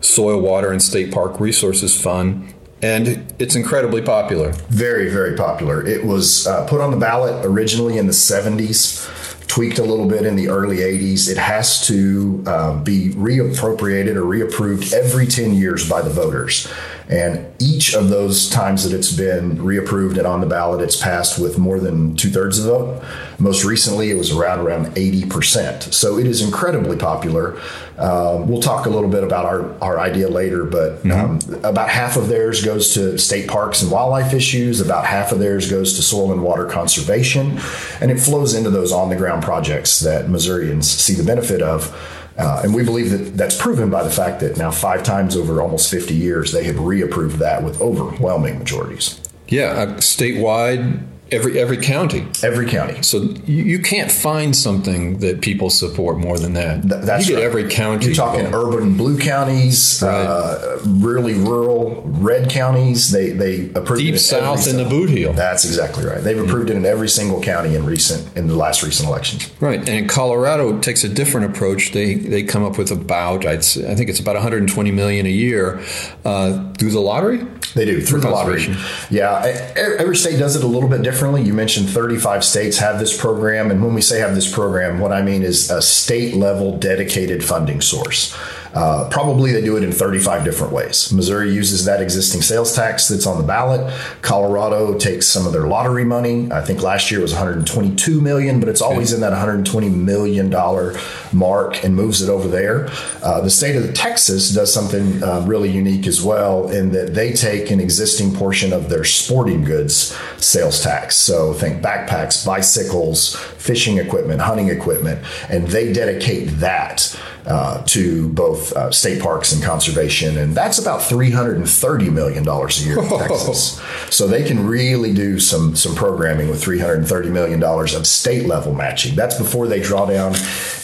soil, 0.00 0.40
water, 0.40 0.70
and 0.70 0.80
state 0.80 1.12
park 1.12 1.40
resources 1.40 2.00
fund. 2.00 2.54
And 2.82 3.32
it's 3.38 3.56
incredibly 3.56 4.02
popular. 4.02 4.52
Very, 4.68 5.08
very 5.08 5.34
popular. 5.36 5.84
It 5.84 6.04
was 6.04 6.46
uh, 6.46 6.66
put 6.66 6.80
on 6.80 6.92
the 6.92 6.98
ballot 6.98 7.44
originally 7.44 7.98
in 7.98 8.06
the 8.06 8.12
70s 8.12 9.25
tweaked 9.56 9.78
a 9.78 9.82
little 9.82 10.06
bit 10.06 10.26
in 10.26 10.36
the 10.36 10.50
early 10.50 10.80
80s. 10.80 11.30
It 11.30 11.38
has 11.38 11.86
to 11.86 12.44
uh, 12.46 12.78
be 12.82 13.08
reappropriated 13.12 14.14
or 14.14 14.20
reapproved 14.20 14.92
every 14.92 15.26
10 15.26 15.54
years 15.54 15.88
by 15.88 16.02
the 16.02 16.10
voters. 16.10 16.70
And 17.08 17.46
each 17.60 17.94
of 17.94 18.08
those 18.08 18.50
times 18.50 18.82
that 18.84 18.96
it's 18.96 19.12
been 19.12 19.58
reapproved 19.58 20.18
and 20.18 20.26
on 20.26 20.40
the 20.40 20.46
ballot, 20.46 20.80
it's 20.80 21.00
passed 21.00 21.38
with 21.38 21.56
more 21.56 21.78
than 21.78 22.16
two 22.16 22.30
thirds 22.30 22.58
of 22.58 22.64
the 22.64 22.70
vote. 22.72 23.04
Most 23.38 23.64
recently, 23.64 24.10
it 24.10 24.14
was 24.16 24.32
around 24.32 24.60
around 24.60 24.86
80%. 24.96 25.94
So 25.94 26.18
it 26.18 26.26
is 26.26 26.42
incredibly 26.42 26.96
popular. 26.96 27.58
Um, 27.98 28.48
we'll 28.48 28.60
talk 28.60 28.86
a 28.86 28.90
little 28.90 29.08
bit 29.08 29.22
about 29.22 29.46
our, 29.46 29.78
our 29.80 30.00
idea 30.00 30.28
later, 30.28 30.64
but 30.64 31.02
mm-hmm. 31.02 31.12
um, 31.52 31.64
about 31.64 31.88
half 31.88 32.16
of 32.16 32.28
theirs 32.28 32.64
goes 32.64 32.92
to 32.94 33.16
state 33.18 33.48
parks 33.48 33.82
and 33.82 33.90
wildlife 33.90 34.34
issues, 34.34 34.80
about 34.80 35.06
half 35.06 35.32
of 35.32 35.38
theirs 35.38 35.70
goes 35.70 35.94
to 35.94 36.02
soil 36.02 36.32
and 36.32 36.42
water 36.42 36.66
conservation, 36.66 37.58
and 38.00 38.10
it 38.10 38.18
flows 38.18 38.54
into 38.54 38.70
those 38.70 38.92
on 38.92 39.08
the 39.10 39.16
ground 39.16 39.42
projects 39.42 40.00
that 40.00 40.28
Missourians 40.28 40.90
see 40.90 41.14
the 41.14 41.24
benefit 41.24 41.62
of. 41.62 41.94
Uh, 42.38 42.60
and 42.62 42.74
we 42.74 42.84
believe 42.84 43.10
that 43.10 43.36
that's 43.36 43.56
proven 43.56 43.90
by 43.90 44.02
the 44.02 44.10
fact 44.10 44.40
that 44.40 44.58
now 44.58 44.70
five 44.70 45.02
times 45.02 45.36
over 45.36 45.62
almost 45.62 45.90
50 45.90 46.14
years, 46.14 46.52
they 46.52 46.64
have 46.64 46.76
reapproved 46.76 47.38
that 47.38 47.62
with 47.62 47.80
overwhelming 47.80 48.58
majorities. 48.58 49.20
Yeah, 49.48 49.70
uh, 49.70 49.86
statewide, 49.96 51.02
Every 51.32 51.58
every 51.58 51.78
county. 51.78 52.28
Every 52.44 52.68
county. 52.68 53.02
So 53.02 53.18
you, 53.46 53.64
you 53.64 53.78
can't 53.80 54.12
find 54.12 54.54
something 54.54 55.18
that 55.18 55.40
people 55.40 55.70
support 55.70 56.18
more 56.18 56.38
than 56.38 56.52
that. 56.52 56.82
Th- 56.82 57.02
that's 57.02 57.26
you 57.26 57.34
get 57.34 57.40
right. 57.40 57.46
every 57.46 57.68
county. 57.68 58.06
You're 58.06 58.14
talking 58.14 58.46
urban 58.54 58.96
blue 58.96 59.18
counties, 59.18 60.00
right. 60.04 60.24
uh, 60.24 60.78
really 60.86 61.34
rural 61.34 62.02
red 62.06 62.48
counties. 62.48 63.10
They 63.10 63.30
they 63.30 63.70
approved 63.70 64.02
deep 64.02 64.18
south 64.18 64.68
in 64.68 64.76
the 64.76 64.84
boot 64.84 65.10
heel. 65.10 65.32
That's 65.32 65.64
exactly 65.64 66.04
right. 66.06 66.22
They've 66.22 66.38
approved 66.38 66.68
mm-hmm. 66.68 66.76
it 66.76 66.86
in 66.86 66.86
every 66.86 67.08
single 67.08 67.42
county 67.42 67.74
in 67.74 67.84
recent 67.84 68.36
in 68.36 68.46
the 68.46 68.54
last 68.54 68.84
recent 68.84 69.08
elections. 69.08 69.50
Right, 69.60 69.80
and 69.80 69.88
in 69.88 70.06
Colorado 70.06 70.78
takes 70.78 71.02
a 71.02 71.08
different 71.08 71.52
approach. 71.52 71.90
They 71.90 72.14
they 72.14 72.44
come 72.44 72.62
up 72.62 72.78
with 72.78 72.92
about 72.92 73.44
I'd 73.44 73.64
say, 73.64 73.90
I 73.90 73.96
think 73.96 74.10
it's 74.10 74.20
about 74.20 74.36
120 74.36 74.92
million 74.92 75.26
a 75.26 75.30
year 75.30 75.82
uh, 76.24 76.72
through 76.74 76.90
the 76.90 77.00
lottery. 77.00 77.38
They 77.74 77.84
do 77.84 77.96
through, 77.96 78.06
through 78.06 78.20
the 78.20 78.30
lottery. 78.30 78.76
Yeah, 79.10 79.42
every 79.76 80.16
state 80.16 80.38
does 80.38 80.54
it 80.54 80.62
a 80.62 80.68
little 80.68 80.88
bit 80.88 81.02
different 81.02 81.15
differently. 81.16 81.40
You 81.40 81.54
mentioned 81.54 81.88
35 81.88 82.44
states 82.44 82.76
have 82.76 82.98
this 82.98 83.18
program. 83.18 83.70
And 83.70 83.82
when 83.82 83.94
we 83.94 84.02
say 84.02 84.20
have 84.20 84.34
this 84.34 84.52
program, 84.52 84.98
what 84.98 85.12
I 85.12 85.22
mean 85.22 85.42
is 85.42 85.70
a 85.70 85.80
state 85.80 86.34
level 86.34 86.76
dedicated 86.76 87.42
funding 87.42 87.80
source. 87.80 88.36
Uh, 88.76 89.08
probably 89.08 89.52
they 89.52 89.62
do 89.62 89.78
it 89.78 89.82
in 89.82 89.90
35 89.90 90.44
different 90.44 90.70
ways. 90.70 91.10
Missouri 91.10 91.50
uses 91.50 91.86
that 91.86 92.02
existing 92.02 92.42
sales 92.42 92.76
tax 92.76 93.08
that's 93.08 93.26
on 93.26 93.38
the 93.38 93.42
ballot. 93.42 93.90
Colorado 94.20 94.98
takes 94.98 95.26
some 95.26 95.46
of 95.46 95.52
their 95.54 95.66
lottery 95.66 96.04
money. 96.04 96.52
I 96.52 96.60
think 96.60 96.82
last 96.82 97.10
year 97.10 97.20
it 97.20 97.22
was 97.22 97.32
122 97.32 98.20
million, 98.20 98.60
but 98.60 98.68
it's 98.68 98.82
always 98.82 99.14
in 99.14 99.20
that 99.20 99.30
120 99.30 99.88
million 99.88 100.50
dollar 100.50 100.94
mark 101.32 101.82
and 101.84 101.96
moves 101.96 102.20
it 102.20 102.28
over 102.28 102.48
there. 102.48 102.90
Uh, 103.22 103.40
the 103.40 103.48
state 103.48 103.76
of 103.76 103.94
Texas 103.94 104.50
does 104.50 104.72
something 104.72 105.22
uh, 105.22 105.42
really 105.46 105.70
unique 105.70 106.06
as 106.06 106.22
well 106.22 106.68
in 106.68 106.92
that 106.92 107.14
they 107.14 107.32
take 107.32 107.70
an 107.70 107.80
existing 107.80 108.34
portion 108.34 108.74
of 108.74 108.90
their 108.90 109.04
sporting 109.04 109.64
goods 109.64 110.14
sales 110.36 110.82
tax. 110.82 111.16
So 111.16 111.54
think 111.54 111.82
backpacks, 111.82 112.44
bicycles, 112.44 113.36
fishing 113.36 113.96
equipment, 113.96 114.42
hunting 114.42 114.68
equipment, 114.68 115.24
and 115.48 115.66
they 115.68 115.94
dedicate 115.94 116.48
that 116.60 117.18
uh, 117.46 117.82
to 117.84 118.28
both 118.30 118.65
uh, 118.72 118.90
state 118.90 119.20
parks 119.20 119.52
and 119.52 119.62
conservation, 119.62 120.38
and 120.38 120.54
that's 120.54 120.78
about 120.78 121.02
three 121.02 121.30
hundred 121.30 121.56
and 121.56 121.68
thirty 121.68 122.10
million 122.10 122.44
dollars 122.44 122.82
a 122.82 122.86
year 122.86 122.98
in 122.98 123.08
Texas. 123.18 123.80
So 124.10 124.26
they 124.26 124.44
can 124.44 124.66
really 124.66 125.12
do 125.12 125.38
some 125.38 125.76
some 125.76 125.94
programming 125.94 126.48
with 126.48 126.62
three 126.62 126.78
hundred 126.78 126.98
and 126.98 127.08
thirty 127.08 127.30
million 127.30 127.60
dollars 127.60 127.94
of 127.94 128.06
state 128.06 128.46
level 128.46 128.74
matching. 128.74 129.14
That's 129.14 129.38
before 129.38 129.66
they 129.66 129.80
draw 129.80 130.06
down 130.06 130.34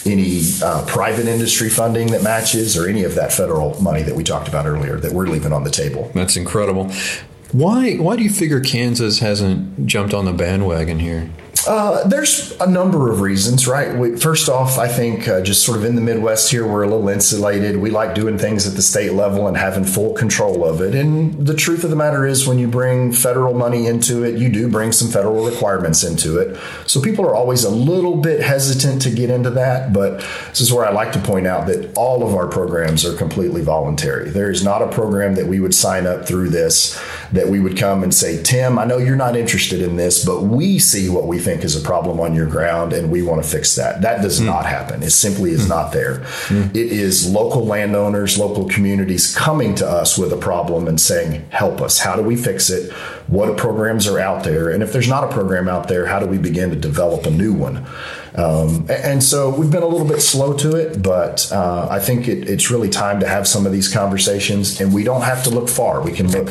any 0.05 0.41
uh, 0.63 0.85
private 0.85 1.27
industry 1.27 1.69
funding 1.69 2.07
that 2.11 2.23
matches 2.23 2.77
or 2.77 2.87
any 2.87 3.03
of 3.03 3.15
that 3.15 3.33
federal 3.33 3.81
money 3.81 4.03
that 4.03 4.15
we 4.15 4.23
talked 4.23 4.47
about 4.47 4.65
earlier 4.65 4.97
that 4.97 5.11
we're 5.11 5.27
leaving 5.27 5.53
on 5.53 5.63
the 5.63 5.71
table. 5.71 6.11
That's 6.13 6.37
incredible. 6.37 6.91
Why 7.51 7.95
why 7.95 8.15
do 8.15 8.23
you 8.23 8.29
figure 8.31 8.59
Kansas 8.59 9.19
hasn't 9.19 9.85
jumped 9.85 10.13
on 10.13 10.25
the 10.25 10.33
bandwagon 10.33 10.99
here? 10.99 11.29
Uh, 11.65 12.05
there's 12.07 12.51
a 12.59 12.67
number 12.67 13.09
of 13.09 13.21
reasons, 13.21 13.67
right? 13.67 13.95
We, 13.95 14.17
first 14.17 14.49
off, 14.49 14.77
I 14.77 14.87
think 14.87 15.27
uh, 15.27 15.41
just 15.41 15.65
sort 15.65 15.77
of 15.77 15.85
in 15.85 15.95
the 15.95 16.01
Midwest 16.01 16.51
here, 16.51 16.67
we're 16.67 16.83
a 16.83 16.87
little 16.87 17.07
insulated. 17.07 17.77
We 17.77 17.89
like 17.89 18.15
doing 18.15 18.37
things 18.37 18.67
at 18.67 18.75
the 18.75 18.81
state 18.81 19.13
level 19.13 19.47
and 19.47 19.55
having 19.55 19.85
full 19.85 20.13
control 20.13 20.65
of 20.65 20.81
it. 20.81 20.93
And 20.93 21.47
the 21.47 21.53
truth 21.53 21.85
of 21.85 21.89
the 21.89 21.95
matter 21.95 22.27
is, 22.27 22.45
when 22.45 22.59
you 22.59 22.67
bring 22.67 23.13
federal 23.13 23.53
money 23.53 23.87
into 23.87 24.23
it, 24.23 24.37
you 24.37 24.49
do 24.49 24.69
bring 24.69 24.91
some 24.91 25.07
federal 25.07 25.45
requirements 25.45 26.03
into 26.03 26.37
it. 26.37 26.59
So 26.85 27.01
people 27.01 27.25
are 27.25 27.35
always 27.35 27.63
a 27.63 27.69
little 27.69 28.17
bit 28.17 28.41
hesitant 28.41 29.01
to 29.03 29.09
get 29.09 29.29
into 29.29 29.51
that. 29.51 29.93
But 29.93 30.19
this 30.49 30.59
is 30.59 30.73
where 30.73 30.85
I 30.85 30.91
like 30.91 31.13
to 31.13 31.19
point 31.19 31.47
out 31.47 31.67
that 31.67 31.95
all 31.97 32.27
of 32.27 32.35
our 32.35 32.47
programs 32.47 33.05
are 33.05 33.15
completely 33.15 33.61
voluntary. 33.61 34.29
There 34.29 34.51
is 34.51 34.63
not 34.63 34.81
a 34.81 34.89
program 34.89 35.35
that 35.35 35.47
we 35.47 35.61
would 35.61 35.73
sign 35.73 36.07
up 36.07 36.25
through 36.27 36.49
this 36.49 36.99
that 37.31 37.47
we 37.47 37.59
would 37.59 37.77
come 37.77 38.03
and 38.03 38.13
say, 38.13 38.41
Tim, 38.43 38.77
I 38.77 38.85
know 38.85 38.97
you're 38.97 39.15
not 39.15 39.35
interested 39.35 39.81
in 39.81 39.95
this, 39.95 40.23
but 40.23 40.43
we 40.43 40.77
see 40.77 41.09
what 41.09 41.25
we 41.25 41.39
think 41.39 41.52
is 41.61 41.81
a 41.81 41.85
problem 41.85 42.19
on 42.19 42.33
your 42.33 42.47
ground 42.47 42.93
and 42.93 43.11
we 43.11 43.21
want 43.21 43.43
to 43.43 43.49
fix 43.49 43.75
that. 43.75 44.01
That 44.01 44.21
does 44.21 44.39
mm. 44.39 44.45
not 44.45 44.65
happen. 44.65 45.03
It 45.03 45.11
simply 45.11 45.51
is 45.51 45.65
mm. 45.65 45.69
not 45.69 45.91
there. 45.91 46.19
Mm. 46.47 46.69
It 46.71 46.91
is 46.91 47.29
local 47.29 47.65
landowners, 47.65 48.37
local 48.37 48.67
communities 48.67 49.35
coming 49.35 49.75
to 49.75 49.87
us 49.87 50.17
with 50.17 50.31
a 50.33 50.37
problem 50.37 50.87
and 50.87 50.99
saying, 50.99 51.45
help 51.49 51.81
us. 51.81 51.99
How 51.99 52.15
do 52.15 52.21
we 52.21 52.35
fix 52.35 52.69
it? 52.69 52.91
What 53.27 53.57
programs 53.57 54.07
are 54.07 54.19
out 54.19 54.43
there? 54.43 54.69
And 54.69 54.83
if 54.83 54.93
there's 54.93 55.07
not 55.07 55.23
a 55.23 55.31
program 55.31 55.67
out 55.67 55.87
there, 55.87 56.05
how 56.05 56.19
do 56.19 56.25
we 56.25 56.37
begin 56.37 56.69
to 56.69 56.75
develop 56.75 57.25
a 57.25 57.31
new 57.31 57.53
one? 57.53 57.85
Um, 58.35 58.87
and 58.89 59.23
so 59.23 59.49
we've 59.49 59.71
been 59.71 59.83
a 59.83 59.87
little 59.87 60.07
bit 60.07 60.21
slow 60.21 60.53
to 60.57 60.75
it, 60.75 61.03
but 61.03 61.51
uh, 61.51 61.87
I 61.89 61.99
think 61.99 62.27
it, 62.27 62.49
it's 62.49 62.71
really 62.71 62.89
time 62.89 63.19
to 63.19 63.27
have 63.27 63.47
some 63.47 63.65
of 63.65 63.71
these 63.71 63.87
conversations. 63.87 64.81
And 64.81 64.93
we 64.93 65.03
don't 65.03 65.21
have 65.21 65.43
to 65.43 65.49
look 65.49 65.69
far. 65.69 66.01
We 66.01 66.11
can 66.11 66.31
look 66.31 66.47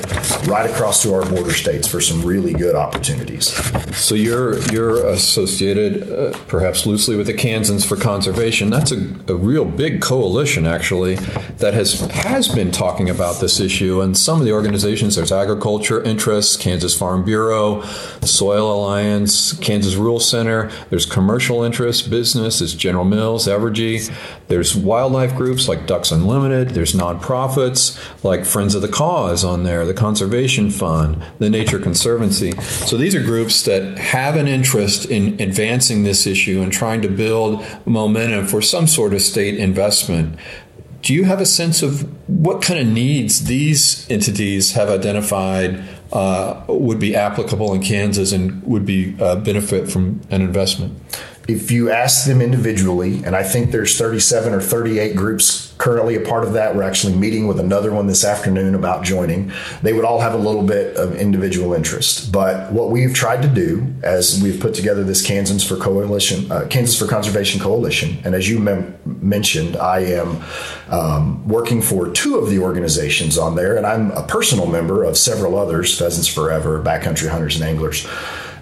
right 0.47 0.69
across 0.71 1.03
to 1.03 1.15
our 1.15 1.29
border 1.29 1.53
states 1.53 1.89
for 1.89 2.01
some 2.01 2.23
really 2.23 2.53
good 2.53 2.75
opportunities. 2.75 3.53
So 3.97 4.15
you're 4.15 4.59
you're 4.71 5.07
associated, 5.09 6.11
uh, 6.11 6.39
perhaps 6.49 6.87
loosely, 6.87 7.17
with 7.17 7.27
the 7.27 7.35
Kansans 7.35 7.85
for 7.85 7.97
Conservation. 7.97 8.71
That's 8.71 8.93
a, 8.93 8.99
a 9.29 9.35
real 9.35 9.65
big 9.65 10.01
coalition, 10.01 10.67
actually, 10.67 11.17
that 11.59 11.75
has 11.75 12.01
has 12.01 12.49
been 12.49 12.71
talking 12.71 13.11
about 13.11 13.41
this 13.41 13.61
issue. 13.61 14.01
And 14.01 14.17
some 14.17 14.39
of 14.39 14.45
the 14.45 14.53
organizations, 14.53 15.17
there's 15.17 15.33
agriculture 15.33 16.03
interests, 16.03 16.57
Kansas 16.57 16.97
Farm 16.97 17.25
Bureau, 17.25 17.83
Soil 18.23 18.73
Alliance, 18.73 19.53
Kansas 19.59 19.97
Rural 19.97 20.21
Center. 20.21 20.71
There's 20.91 21.07
commercial 21.07 21.65
interest 21.73 22.11
business 22.11 22.61
is 22.61 22.75
General 22.75 23.07
Mills, 23.07 23.49
Evergy. 23.49 24.14
There's 24.49 24.76
wildlife 24.76 25.35
groups 25.35 25.69
like 25.69 25.87
Ducks 25.87 26.11
Unlimited. 26.11 26.71
There's 26.75 26.93
nonprofits 26.93 27.99
like 28.23 28.45
Friends 28.45 28.75
of 28.75 28.83
the 28.83 28.88
Kaw 28.88 29.35
on 29.43 29.64
there, 29.64 29.87
the 29.87 29.95
Conservation 29.95 30.69
Fund, 30.69 31.25
the 31.38 31.49
Nature 31.49 31.79
Conservancy. 31.79 32.52
So 32.61 32.99
these 32.99 33.14
are 33.14 33.23
groups 33.23 33.62
that 33.62 33.97
have 33.97 34.37
an 34.37 34.49
interest 34.49 35.07
in 35.07 35.41
advancing 35.41 36.02
this 36.02 36.26
issue 36.26 36.61
and 36.61 36.71
trying 36.71 37.00
to 37.00 37.09
build 37.09 37.64
momentum 37.87 38.47
for 38.47 38.61
some 38.61 38.87
sort 38.87 39.14
of 39.14 39.23
state 39.23 39.57
investment. 39.57 40.38
Do 41.00 41.14
you 41.14 41.25
have 41.25 41.41
a 41.41 41.47
sense 41.47 41.83
of 41.83 42.02
what 42.29 42.61
kind 42.61 42.79
of 42.79 42.87
needs 42.87 43.47
these 43.47 44.07
entities 44.11 44.73
have 44.73 44.91
identified 44.91 45.83
uh, 46.12 46.62
would 46.69 46.99
be 46.99 47.17
applicable 47.17 47.73
in 47.73 47.83
Kansas 47.83 48.33
and 48.33 48.62
would 48.64 48.85
be 48.85 49.17
uh, 49.19 49.37
benefit 49.37 49.91
from 49.91 50.21
an 50.31 50.43
investment? 50.43 51.00
If 51.49 51.71
you 51.71 51.91
ask 51.91 52.27
them 52.27 52.41
individually, 52.41 53.23
and 53.25 53.35
I 53.35 53.43
think 53.43 53.73
there's 53.73 53.99
37 53.99 54.53
or 54.55 54.61
38 54.61 55.17
groups 55.17 55.75
currently 55.79 56.15
a 56.15 56.21
part 56.21 56.45
of 56.45 56.53
that. 56.53 56.77
We're 56.77 56.85
actually 56.85 57.17
meeting 57.17 57.49
with 57.49 57.59
another 57.59 57.91
one 57.91 58.07
this 58.07 58.25
afternoon 58.25 58.77
about 58.77 59.03
joining. 59.03 59.51
They 59.83 59.93
would 59.93 60.05
all 60.05 60.21
have 60.21 60.33
a 60.33 60.39
little 60.39 60.63
bit 60.63 60.97
of 60.97 61.17
individual 61.17 61.75
interest. 61.75 62.31
But 62.31 62.71
what 62.73 62.91
we've 62.91 63.13
tried 63.13 63.43
to 63.43 63.49
do 63.49 63.93
as 64.05 64.41
we've 64.41 64.61
put 64.61 64.75
together 64.75 65.03
this 65.03 65.27
Kansas 65.27 65.67
for 65.67 65.77
Coalition, 65.77 66.51
uh, 66.53 66.69
Kansas 66.71 66.97
for 66.97 67.09
Conservation 67.09 67.61
Coalition, 67.61 68.19
and 68.25 68.37
as 68.37 68.49
you 68.49 68.61
mem- 68.61 68.97
mentioned, 69.05 69.77
I 69.77 70.01
am 70.01 70.45
um, 70.89 71.49
working 71.49 71.83
for 71.83 72.09
two 72.09 72.39
of 72.39 72.49
the 72.49 72.61
organizations 72.61 73.37
on 73.37 73.57
there, 73.57 73.77
and 73.77 73.85
I'm 73.85 74.13
a 74.13 74.23
personal 74.23 74.67
member 74.67 75.03
of 75.03 75.19
several 75.19 75.59
others, 75.59 75.99
Pheasants 75.99 76.29
Forever, 76.29 76.81
Backcountry 76.81 77.29
Hunters 77.29 77.57
and 77.57 77.65
Anglers. 77.65 78.07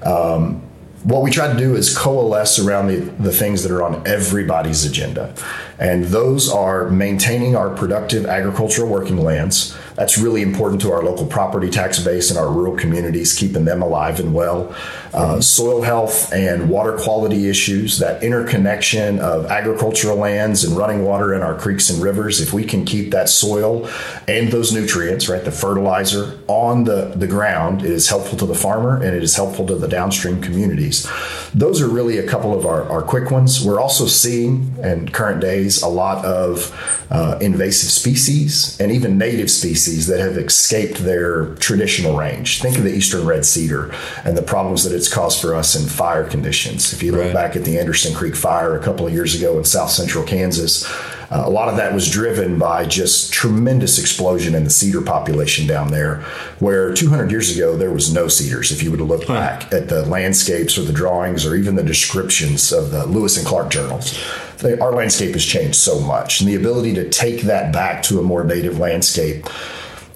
Um, 0.03 0.70
what 1.03 1.23
we 1.23 1.31
try 1.31 1.51
to 1.51 1.59
do 1.59 1.77
is 1.77 1.97
coalesce 1.97 2.59
around 2.59 2.89
the, 2.89 2.97
the 3.23 3.33
things 3.33 3.63
that 3.63 3.73
are 3.73 3.83
on 3.83 4.07
everybody's 4.07 4.85
agenda. 4.85 5.35
And 5.79 6.05
those 6.05 6.51
are 6.51 6.91
maintaining 6.91 7.57
our 7.57 7.71
productive 7.71 8.27
agricultural 8.27 8.89
working 8.89 9.17
lands. 9.17 9.77
That's 9.97 10.19
really 10.19 10.43
important 10.43 10.81
to 10.83 10.93
our 10.93 11.03
local 11.03 11.27
property 11.27 11.69
tax 11.71 11.99
base 11.99 12.31
and 12.31 12.39
our 12.39 12.51
rural 12.51 12.77
communities, 12.77 13.33
keeping 13.33 13.65
them 13.65 13.83
alive 13.83 14.21
and 14.21 14.35
well. 14.35 14.75
Uh, 15.13 15.41
soil 15.41 15.83
health 15.83 16.33
and 16.33 16.71
water 16.71 16.97
quality 16.97 17.49
issues, 17.49 17.99
that 17.99 18.23
interconnection 18.23 19.19
of 19.19 19.47
agricultural 19.47 20.17
lands 20.17 20.63
and 20.63 20.77
running 20.77 21.05
water 21.05 21.35
in 21.35 21.43
our 21.43 21.57
creeks 21.59 21.91
and 21.91 22.01
rivers. 22.01 22.41
If 22.41 22.53
we 22.53 22.65
can 22.65 22.85
keep 22.85 23.11
that 23.11 23.29
soil 23.29 23.89
and 24.29 24.53
those 24.53 24.73
nutrients, 24.73 25.29
right, 25.29 25.45
the 25.45 25.51
fertilizer 25.51 26.39
on 26.47 26.85
the, 26.85 27.13
the 27.17 27.27
ground, 27.27 27.83
it 27.83 27.91
is 27.91 28.09
helpful 28.09 28.39
to 28.39 28.47
the 28.47 28.55
farmer 28.55 28.97
and 29.03 29.17
it 29.17 29.23
is 29.23 29.35
helpful 29.35 29.67
to 29.67 29.75
the 29.75 29.89
downstream 29.89 30.41
communities. 30.41 31.09
Those 31.53 31.83
are 31.83 31.89
really 31.89 32.19
a 32.19 32.27
couple 32.27 32.57
of 32.57 32.65
our, 32.65 32.89
our 32.89 33.03
quick 33.03 33.31
ones. 33.33 33.65
We're 33.65 33.81
also 33.81 34.07
seeing 34.07 34.77
in 34.83 35.09
current 35.09 35.41
days 35.41 35.83
a 35.83 35.89
lot 35.89 36.25
of 36.25 36.71
uh, 37.11 37.39
invasive 37.41 37.91
species 37.91 38.79
and 38.81 38.93
even 38.93 39.19
native 39.19 39.51
species 39.51 39.90
that 39.99 40.21
have 40.21 40.37
escaped 40.37 40.99
their 40.99 41.55
traditional 41.57 42.17
range. 42.17 42.61
Think 42.63 42.79
of 42.79 42.85
the 42.85 42.95
eastern 42.95 43.27
red 43.27 43.45
cedar 43.45 43.95
and 44.25 44.37
the 44.37 44.43
problems 44.43 44.85
that 44.85 44.95
it's 44.95 45.13
caused 45.13 45.41
for 45.41 45.55
us 45.55 45.75
in 45.75 45.89
fire 45.89 46.25
conditions. 46.25 46.93
If 46.93 47.03
you 47.03 47.13
look 47.13 47.27
right. 47.27 47.35
back 47.35 47.57
at 47.57 47.65
the 47.65 47.79
Anderson 47.79 48.15
Creek 48.15 48.37
fire 48.37 48.77
a 48.77 48.83
couple 48.83 49.07
of 49.07 49.13
years 49.13 49.35
ago 49.35 49.59
in 49.59 49.65
south 49.65 49.91
central 49.91 50.25
Kansas, 50.25 50.85
uh, 51.31 51.45
a 51.47 51.51
lot 51.51 51.69
of 51.69 51.77
that 51.77 51.95
was 51.95 52.11
driven 52.11 52.59
by 52.59 52.85
just 52.85 53.33
tremendous 53.33 53.99
explosion 54.01 54.55
in 54.55 54.65
the 54.65 54.71
cedar 54.71 55.01
population 55.01 55.65
down 55.67 55.93
there, 55.93 56.23
where 56.59 56.93
200 56.93 57.31
years 57.31 57.55
ago 57.55 57.77
there 57.77 57.93
was 57.93 58.13
no 58.13 58.27
cedars. 58.27 58.73
If 58.73 58.83
you 58.83 58.91
would 58.91 58.99
have 58.99 59.09
looked 59.09 59.29
back 59.29 59.73
at 59.73 59.89
the 59.89 60.05
landscapes 60.07 60.77
or 60.77 60.83
the 60.83 60.93
drawings 60.93 61.47
or 61.47 61.55
even 61.55 61.77
the 61.77 61.85
descriptions 61.85 62.73
of 62.73 62.91
the 62.91 63.07
Lewis 63.07 63.37
and 63.37 63.47
Clark 63.47 63.71
journals, 63.71 64.19
they, 64.59 64.77
our 64.79 64.93
landscape 64.93 65.35
has 65.35 65.45
changed 65.45 65.77
so 65.77 66.01
much. 66.01 66.41
And 66.41 66.49
the 66.49 66.57
ability 66.57 66.95
to 66.95 67.09
take 67.09 67.43
that 67.43 67.73
back 67.73 68.03
to 68.05 68.19
a 68.19 68.23
more 68.23 68.43
native 68.43 68.81
landscape 68.81 69.47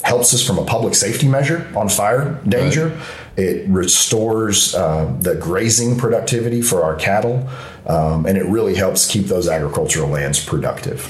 helps 0.04 0.34
us 0.34 0.46
from 0.46 0.58
a 0.58 0.64
public 0.64 0.94
safety 0.94 1.26
measure 1.26 1.66
on 1.74 1.88
fire 1.88 2.40
danger. 2.46 2.88
Right. 2.88 2.98
It 3.36 3.68
restores 3.68 4.74
uh, 4.74 5.12
the 5.20 5.34
grazing 5.34 5.98
productivity 5.98 6.62
for 6.62 6.84
our 6.84 6.94
cattle, 6.94 7.48
um, 7.86 8.26
and 8.26 8.38
it 8.38 8.44
really 8.46 8.76
helps 8.76 9.10
keep 9.10 9.26
those 9.26 9.48
agricultural 9.48 10.08
lands 10.08 10.44
productive. 10.44 11.08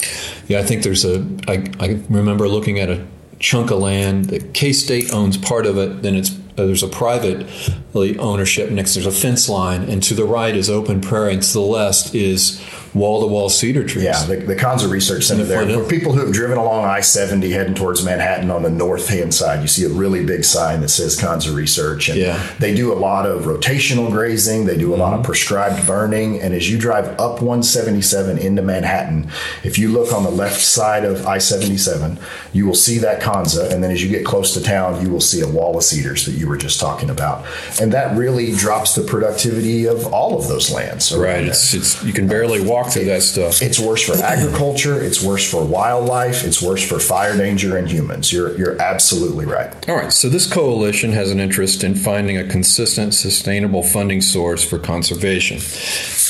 Yeah, 0.49 0.61
I 0.61 0.63
think 0.63 0.85
there's 0.85 1.05
a. 1.05 1.27
I, 1.49 1.65
I 1.81 2.01
remember 2.09 2.49
looking 2.49 2.79
at 2.79 2.89
a 2.89 3.05
chunk 3.41 3.71
of 3.71 3.81
land 3.81 4.27
that 4.27 4.55
K 4.55 4.73
State 4.73 5.13
owns 5.13 5.37
part 5.37 5.67
of 5.67 5.77
it, 5.77 6.03
then 6.03 6.15
it's 6.15 6.31
there's 6.57 6.83
a 6.83 6.89
private 6.89 7.47
ownership 7.95 8.71
next. 8.71 8.95
There's 8.95 9.07
a 9.07 9.13
fence 9.13 9.49
line, 9.49 9.83
and 9.83 10.03
to 10.05 10.15
the 10.15 10.25
right 10.25 10.55
is 10.55 10.71
open 10.71 11.01
prairie, 11.01 11.35
and 11.35 11.43
to 11.43 11.53
the 11.53 11.61
left 11.61 12.15
is 12.15 12.63
wall 12.95 13.21
to 13.21 13.27
wall 13.27 13.49
cedar 13.49 13.85
trees. 13.85 14.05
Yeah, 14.05 14.25
the, 14.25 14.37
the 14.37 14.89
Research 14.89 15.25
Center 15.25 15.45
there. 15.45 15.67
For 15.69 15.89
people 15.89 16.13
who 16.13 16.21
have 16.21 16.33
driven 16.33 16.57
along 16.57 16.85
I 16.85 17.01
70 17.01 17.51
heading 17.51 17.75
towards 17.75 18.05
Manhattan 18.05 18.51
on 18.51 18.63
the 18.63 18.71
north 18.71 19.09
hand 19.09 19.35
side, 19.35 19.61
you 19.61 19.69
see 19.69 19.85
a 19.85 19.89
really 19.89 20.25
big 20.25 20.45
sign 20.45 20.81
that 20.81 20.89
says 20.89 21.21
Konza 21.21 21.53
Research. 21.53 22.09
And 22.09 22.19
yeah. 22.19 22.55
they 22.59 22.75
do 22.75 22.93
a 22.93 22.95
lot 22.95 23.27
of 23.27 23.45
rotational 23.45 24.11
grazing, 24.11 24.67
they 24.67 24.77
do 24.77 24.89
a 24.89 24.93
mm-hmm. 24.93 25.01
lot 25.01 25.13
of 25.13 25.21
mm-hmm. 25.21 25.27
prescribed 25.27 25.87
burning. 25.87 26.41
And 26.41 26.55
as 26.55 26.71
you 26.71 26.79
drive 26.79 27.09
up 27.21 27.43
177 27.43 28.39
into 28.39 28.63
Manhattan, 28.63 29.31
if 29.65 29.79
you 29.79 29.89
look 29.89 30.13
on 30.13 30.23
the 30.23 30.31
left 30.31 30.61
side 30.61 31.05
of 31.05 31.27
I 31.27 31.39
77, 31.39 32.19
you 32.53 32.67
will 32.67 32.75
see 32.75 32.99
that 32.99 33.21
Konza. 33.21 33.69
And 33.71 33.83
then 33.83 33.91
as 33.91 34.03
you 34.03 34.11
get 34.11 34.25
close 34.25 34.55
to 34.55 34.63
town, 34.63 35.05
you 35.05 35.11
will 35.11 35.21
see 35.21 35.41
a 35.41 35.49
wall 35.49 35.77
of 35.77 35.83
cedars 35.83 36.25
that 36.27 36.33
you 36.33 36.44
were 36.45 36.57
just 36.57 36.81
talking 36.81 37.11
about. 37.11 37.45
And 37.81 37.93
that 37.93 38.17
really 38.17 38.53
drops 38.53 38.95
the 38.95 39.03
productivity 39.03 39.87
of 39.87 40.13
all 40.13 40.39
of 40.39 40.49
those 40.49 40.73
lands. 40.73 41.15
Right. 41.15 41.45
It's, 41.45 41.75
it's, 41.75 42.03
you 42.03 42.13
can 42.13 42.27
barely 42.27 42.61
walk 42.61 42.89
through 42.89 43.05
to 43.05 43.11
that 43.11 43.23
stuff. 43.23 43.63
It's 43.63 43.79
worse 43.79 44.03
for 44.03 44.15
agriculture. 44.23 45.03
It's 45.03 45.23
worse 45.23 45.49
for 45.49 45.65
wildlife. 45.65 46.45
It's 46.45 46.63
worse 46.63 46.87
for 46.87 46.99
fire 46.99 47.37
danger 47.37 47.77
and 47.77 47.91
humans. 47.91 48.33
You're 48.33 48.57
you're 48.57 48.81
absolutely 48.81 49.45
right. 49.45 49.89
All 49.89 49.97
right. 49.97 50.13
So 50.13 50.29
this 50.29 50.51
coalition 50.51 51.13
has 51.13 51.31
an 51.31 51.41
interest 51.41 51.85
in 51.85 51.95
finding 51.95 52.37
a 52.37 52.47
consistent, 52.47 53.15
sustainable 53.15 53.83
funding 53.83 54.21
source 54.21 54.65
for 54.65 54.79
conservation, 54.79 55.59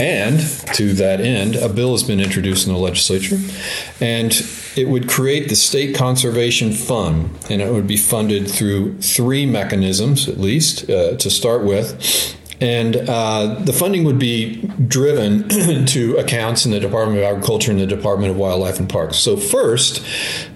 and 0.04 0.40
to 0.75 0.92
that 0.94 1.21
end, 1.21 1.56
a 1.56 1.68
bill 1.68 1.92
has 1.92 2.02
been 2.02 2.21
introduced 2.21 2.66
in 2.66 2.73
the 2.73 2.78
legislature, 2.78 3.38
and 4.00 4.33
it 4.76 4.88
would 4.88 5.09
create 5.09 5.49
the 5.49 5.57
State 5.57 5.95
Conservation 5.95 6.73
Fund, 6.73 7.31
and 7.49 7.62
it 7.62 7.73
would 7.73 7.87
be 7.87 7.97
funded 7.97 8.49
through 8.50 9.00
three 9.00 9.47
mechanisms, 9.47 10.28
at 10.28 10.38
least, 10.38 10.88
uh, 10.90 11.16
to 11.16 11.31
start 11.31 11.64
with 11.64 12.37
And 12.61 12.97
uh, 12.97 13.57
the 13.64 13.73
funding 13.73 14.04
would 14.04 14.19
be 14.19 14.62
driven 14.87 15.49
to 15.87 16.16
accounts 16.16 16.64
in 16.64 16.71
the 16.71 16.81
Department 16.81 17.19
of 17.19 17.25
Agriculture 17.25 17.73
and 17.73 17.81
the 17.81 17.87
Department 17.87 18.31
of 18.31 18.37
Wildlife 18.37 18.78
and 18.78 18.88
Parks. 18.88 19.16
So, 19.19 19.37
first, 19.37 20.02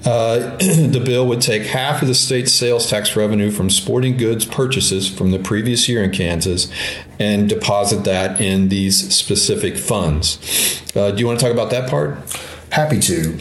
uh, 0.07 0.57
the 0.59 1.03
bill 1.05 1.27
would 1.27 1.41
take 1.41 1.65
half 1.65 2.01
of 2.01 2.09
the 2.09 2.15
state's 2.15 2.53
sales 2.53 2.89
tax 2.89 3.17
revenue 3.17 3.51
from 3.51 3.69
sporting 3.69 4.17
goods 4.17 4.47
purchases 4.47 5.09
from 5.09 5.33
the 5.33 5.39
previous 5.39 5.89
year 5.89 6.03
in 6.03 6.13
Kansas 6.13 6.73
and 7.19 7.49
deposit 7.49 8.05
that 8.05 8.41
in 8.41 8.69
these 8.69 9.15
specific 9.15 9.77
funds. 9.77 10.39
Uh, 10.95 11.11
do 11.11 11.19
you 11.19 11.27
want 11.27 11.39
to 11.39 11.45
talk 11.45 11.53
about 11.53 11.71
that 11.71 11.91
part? 11.91 12.17
Happy 12.71 13.01
to. 13.01 13.33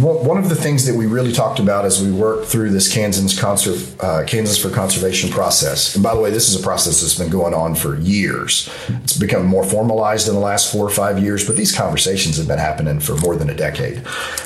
One 0.00 0.38
of 0.38 0.48
the 0.48 0.54
things 0.54 0.86
that 0.86 0.94
we 0.94 1.04
really 1.04 1.32
talked 1.32 1.58
about 1.58 1.84
as 1.84 2.02
we 2.02 2.10
worked 2.10 2.46
through 2.46 2.70
this 2.70 2.92
Kansas, 2.92 3.38
uh, 4.00 4.24
Kansas 4.26 4.58
for 4.58 4.70
Conservation 4.70 5.30
process, 5.30 5.94
and 5.94 6.02
by 6.02 6.14
the 6.14 6.20
way, 6.20 6.30
this 6.30 6.48
is 6.48 6.58
a 6.58 6.62
process 6.62 7.02
that's 7.02 7.18
been 7.18 7.28
going 7.28 7.52
on 7.52 7.74
for 7.74 7.98
years. 7.98 8.70
It's 9.02 9.18
become 9.18 9.44
more 9.44 9.62
formalized 9.62 10.26
in 10.26 10.34
the 10.34 10.40
last 10.40 10.72
four 10.72 10.86
or 10.86 10.90
five 10.90 11.22
years, 11.22 11.46
but 11.46 11.56
these 11.56 11.76
conversations 11.76 12.38
have 12.38 12.48
been 12.48 12.58
happening 12.58 12.98
for 12.98 13.14
more 13.16 13.36
than 13.36 13.50
a 13.50 13.54
decade. 13.54 14.02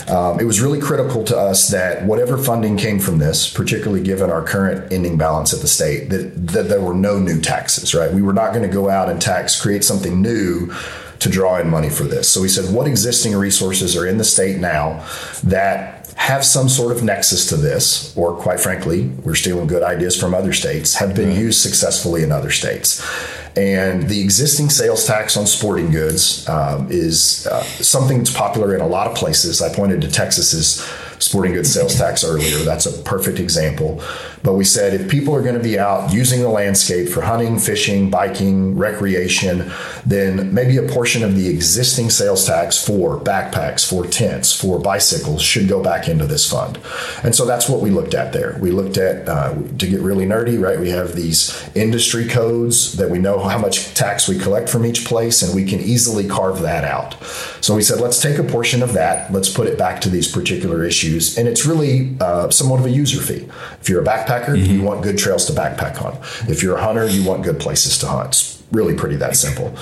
Um, 0.09 0.41
it 0.41 0.45
was 0.45 0.61
really 0.61 0.81
critical 0.81 1.23
to 1.25 1.37
us 1.37 1.69
that 1.69 2.05
whatever 2.05 2.37
funding 2.37 2.77
came 2.77 2.99
from 2.99 3.19
this, 3.19 3.49
particularly 3.49 4.03
given 4.03 4.31
our 4.31 4.43
current 4.43 4.93
ending 4.93 5.17
balance 5.17 5.55
at 5.55 5.61
the 5.61 5.69
state, 5.69 6.11
that, 6.11 6.49
that 6.49 6.69
there 6.69 6.81
were 6.81 6.95
no 6.95 7.21
new 7.21 7.41
taxes, 7.41 7.95
right? 7.95 8.13
We 8.13 8.23
were 8.23 8.35
not 8.35 8.53
going 8.53 8.69
to 8.69 8.75
go 8.75 8.89
out 8.89 9.09
and 9.09 9.23
tax, 9.23 9.61
create 9.61 9.85
something 9.85 10.21
new 10.21 10.73
to 11.21 11.29
draw 11.29 11.59
in 11.59 11.69
money 11.69 11.91
for 11.91 12.05
this. 12.05 12.29
So 12.29 12.41
we 12.41 12.49
said, 12.49 12.73
what 12.75 12.87
existing 12.87 13.35
resources 13.35 13.97
are 13.97 14.07
in 14.07 14.19
the 14.19 14.25
state 14.25 14.59
now 14.59 15.07
that 15.45 16.07
have 16.17 16.45
some 16.45 16.69
sort 16.69 16.97
of 16.97 17.03
nexus 17.03 17.47
to 17.51 17.57
this, 17.57 18.17
or 18.17 18.35
quite 18.35 18.59
frankly, 18.59 19.09
we're 19.23 19.35
stealing 19.35 19.67
good 19.67 19.83
ideas 19.83 20.19
from 20.19 20.35
other 20.35 20.53
states, 20.53 20.95
have 20.95 21.15
been 21.15 21.31
used 21.31 21.61
successfully 21.61 22.23
in 22.23 22.33
other 22.33 22.51
states. 22.51 23.07
And 23.55 24.09
the 24.09 24.21
existing 24.21 24.71
sales 24.71 25.07
tax 25.07 25.37
on 25.37 25.47
sporting 25.47 25.91
goods 25.91 26.47
um, 26.49 26.89
is 26.91 27.47
uh, 27.47 27.63
something 27.63 28.19
that's 28.19 28.33
popular 28.33 28.75
in 28.75 28.81
a 28.81 28.87
lot 28.87 29.07
of 29.07 29.15
places. 29.15 29.63
I 29.63 29.75
pointed 29.75 30.01
to 30.03 30.11
Texas's 30.11 30.87
sporting 31.19 31.55
goods 31.55 31.73
sales 31.73 31.97
tax 31.97 32.25
earlier. 32.25 32.59
That's 32.59 32.87
a 32.87 33.03
perfect 33.03 33.39
example. 33.39 34.03
But 34.47 34.55
we 34.55 34.65
said 34.65 34.95
if 34.95 35.11
people 35.11 35.35
are 35.35 35.43
going 35.43 35.57
to 35.57 35.63
be 35.63 35.77
out 35.77 36.13
using 36.13 36.41
the 36.41 36.49
landscape 36.49 37.09
for 37.09 37.23
hunting, 37.23 37.59
fishing, 37.59 38.11
biking, 38.11 38.79
recreation, 38.79 39.73
then 40.07 40.55
maybe 40.55 40.77
a 40.77 40.85
portion 40.85 41.25
of 41.25 41.35
the 41.35 41.49
existing 41.49 42.11
sales 42.11 42.47
tax 42.47 42.83
for 42.83 43.19
backpacks, 43.19 43.85
for 43.85 44.07
tents, 44.07 44.59
for 44.59 44.79
bicycles 44.79 45.43
should 45.43 45.69
go 45.69 45.83
back 45.83 46.07
into 46.09 46.27
this 46.27 46.49
fund. 46.49 46.79
And 47.25 47.35
so 47.35 47.45
that's 47.45 47.69
what 47.69 47.81
we 47.81 47.91
looked 47.91 48.15
at 48.15 48.33
there. 48.33 48.57
We 48.61 48.71
looked 48.71 48.99
at, 48.99 49.29
uh, 49.29 49.55
to 49.79 49.87
get 49.89 50.01
really 50.01 50.27
nerdy, 50.27 50.63
right? 50.63 50.79
We 50.79 50.91
have 50.91 51.17
these 51.17 51.69
industry 51.75 52.29
codes 52.29 52.97
that 52.99 53.11
we 53.11 53.19
know 53.19 53.41
how 53.41 53.59
much 53.59 53.95
tax 53.95 54.29
we 54.29 54.39
collect 54.39 54.69
from 54.69 54.87
each 54.87 55.05
place, 55.05 55.43
and 55.43 55.57
we 55.57 55.65
can 55.69 55.81
easily 55.81 56.29
carve 56.29 56.63
that 56.63 56.85
out. 56.85 57.17
So 57.61 57.75
we 57.75 57.83
said, 57.83 58.01
let's 58.01 58.23
take 58.23 58.39
a 58.39 58.45
portion 58.45 58.81
of 58.81 58.93
that, 58.93 59.33
let's 59.33 59.49
put 59.49 59.67
it 59.67 59.77
back 59.77 60.01
to 60.03 60.09
these 60.09 60.31
particular 60.31 60.85
issues. 60.85 61.37
And 61.37 61.49
it's 61.49 61.67
really 61.67 62.17
uh, 62.21 62.49
somewhat 62.51 62.79
of 62.79 62.87
a 62.87 62.91
user 62.91 63.21
fee. 63.21 63.49
If 63.81 63.89
you're 63.89 64.03
a 64.03 64.05
backpacker, 64.05 64.36
mm-hmm. 64.43 64.73
you 64.73 64.83
want 64.83 65.03
good 65.03 65.19
trails 65.19 65.47
to 65.47 65.53
backpack 65.53 66.03
on. 66.03 66.17
If 66.51 66.63
you're 66.63 66.77
a 66.77 66.83
hunter, 66.83 67.07
you 67.09 67.25
want 67.25 67.45
good 67.45 67.59
places 67.59 67.99
to 67.99 68.07
hunt. 68.07 68.29
It's 68.29 68.63
really 68.73 68.95
pretty 68.95 69.17
that 69.17 69.37
simple. 69.37 69.75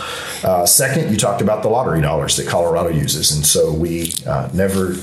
Uh, 0.42 0.66
second, 0.66 1.10
you 1.10 1.16
talked 1.16 1.40
about 1.40 1.62
the 1.62 1.68
lottery 1.68 2.00
dollars 2.00 2.36
that 2.36 2.46
Colorado 2.46 2.90
uses. 2.90 3.32
And 3.32 3.44
so 3.44 3.72
we 3.72 4.12
uh, 4.26 4.50
never. 4.52 4.94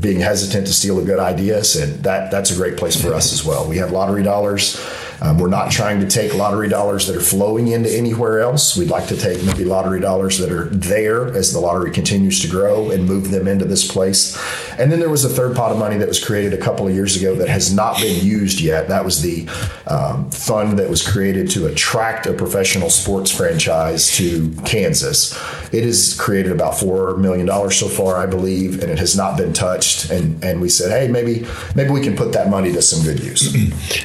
Being 0.00 0.20
hesitant 0.20 0.66
to 0.66 0.72
steal 0.72 0.98
a 0.98 1.04
good 1.04 1.18
idea 1.18 1.62
said 1.64 2.02
that 2.02 2.30
that's 2.30 2.50
a 2.50 2.56
great 2.56 2.76
place 2.76 3.00
for 3.00 3.14
us 3.14 3.32
as 3.32 3.44
well. 3.44 3.68
We 3.68 3.76
have 3.78 3.92
lottery 3.92 4.22
dollars 4.22 4.80
um, 5.22 5.38
we're 5.38 5.48
not 5.48 5.70
trying 5.70 6.00
to 6.00 6.08
take 6.08 6.34
lottery 6.34 6.68
dollars 6.68 7.06
that 7.06 7.14
are 7.14 7.20
flowing 7.20 7.68
into 7.68 7.88
anywhere 7.88 8.40
else. 8.40 8.76
We'd 8.76 8.90
like 8.90 9.06
to 9.06 9.16
take 9.16 9.40
maybe 9.44 9.64
lottery 9.64 10.00
dollars 10.00 10.38
that 10.38 10.50
are 10.50 10.64
there 10.64 11.28
as 11.28 11.52
the 11.52 11.60
lottery 11.60 11.92
continues 11.92 12.40
to 12.40 12.48
grow 12.48 12.90
and 12.90 13.06
move 13.06 13.30
them 13.30 13.46
into 13.46 13.64
this 13.64 13.88
place. 13.88 14.36
And 14.80 14.90
then 14.90 14.98
there 14.98 15.08
was 15.08 15.24
a 15.24 15.28
third 15.28 15.54
pot 15.54 15.70
of 15.70 15.78
money 15.78 15.96
that 15.98 16.08
was 16.08 16.22
created 16.22 16.52
a 16.52 16.56
couple 16.56 16.88
of 16.88 16.94
years 16.94 17.14
ago 17.16 17.36
that 17.36 17.48
has 17.48 17.72
not 17.72 18.00
been 18.00 18.24
used 18.24 18.60
yet. 18.60 18.88
That 18.88 19.04
was 19.04 19.22
the 19.22 19.46
um, 19.86 20.28
fund 20.32 20.76
that 20.80 20.90
was 20.90 21.06
created 21.06 21.48
to 21.50 21.68
attract 21.68 22.26
a 22.26 22.32
professional 22.32 22.90
sports 22.90 23.30
franchise 23.30 24.10
to 24.16 24.52
Kansas. 24.64 25.38
It 25.72 25.84
has 25.84 26.18
created 26.20 26.50
about 26.50 26.74
$4 26.74 27.16
million 27.16 27.46
so 27.70 27.86
far, 27.86 28.16
I 28.16 28.26
believe, 28.26 28.82
and 28.82 28.90
it 28.90 28.98
has 28.98 29.16
not 29.16 29.36
been 29.36 29.51
touched. 29.52 30.10
And, 30.10 30.42
and 30.44 30.60
we 30.60 30.68
said, 30.68 30.90
hey, 30.90 31.08
maybe, 31.08 31.46
maybe 31.74 31.90
we 31.90 32.00
can 32.00 32.16
put 32.16 32.32
that 32.32 32.48
money 32.48 32.72
to 32.72 32.82
some 32.82 33.04
good 33.04 33.22
use. 33.22 33.54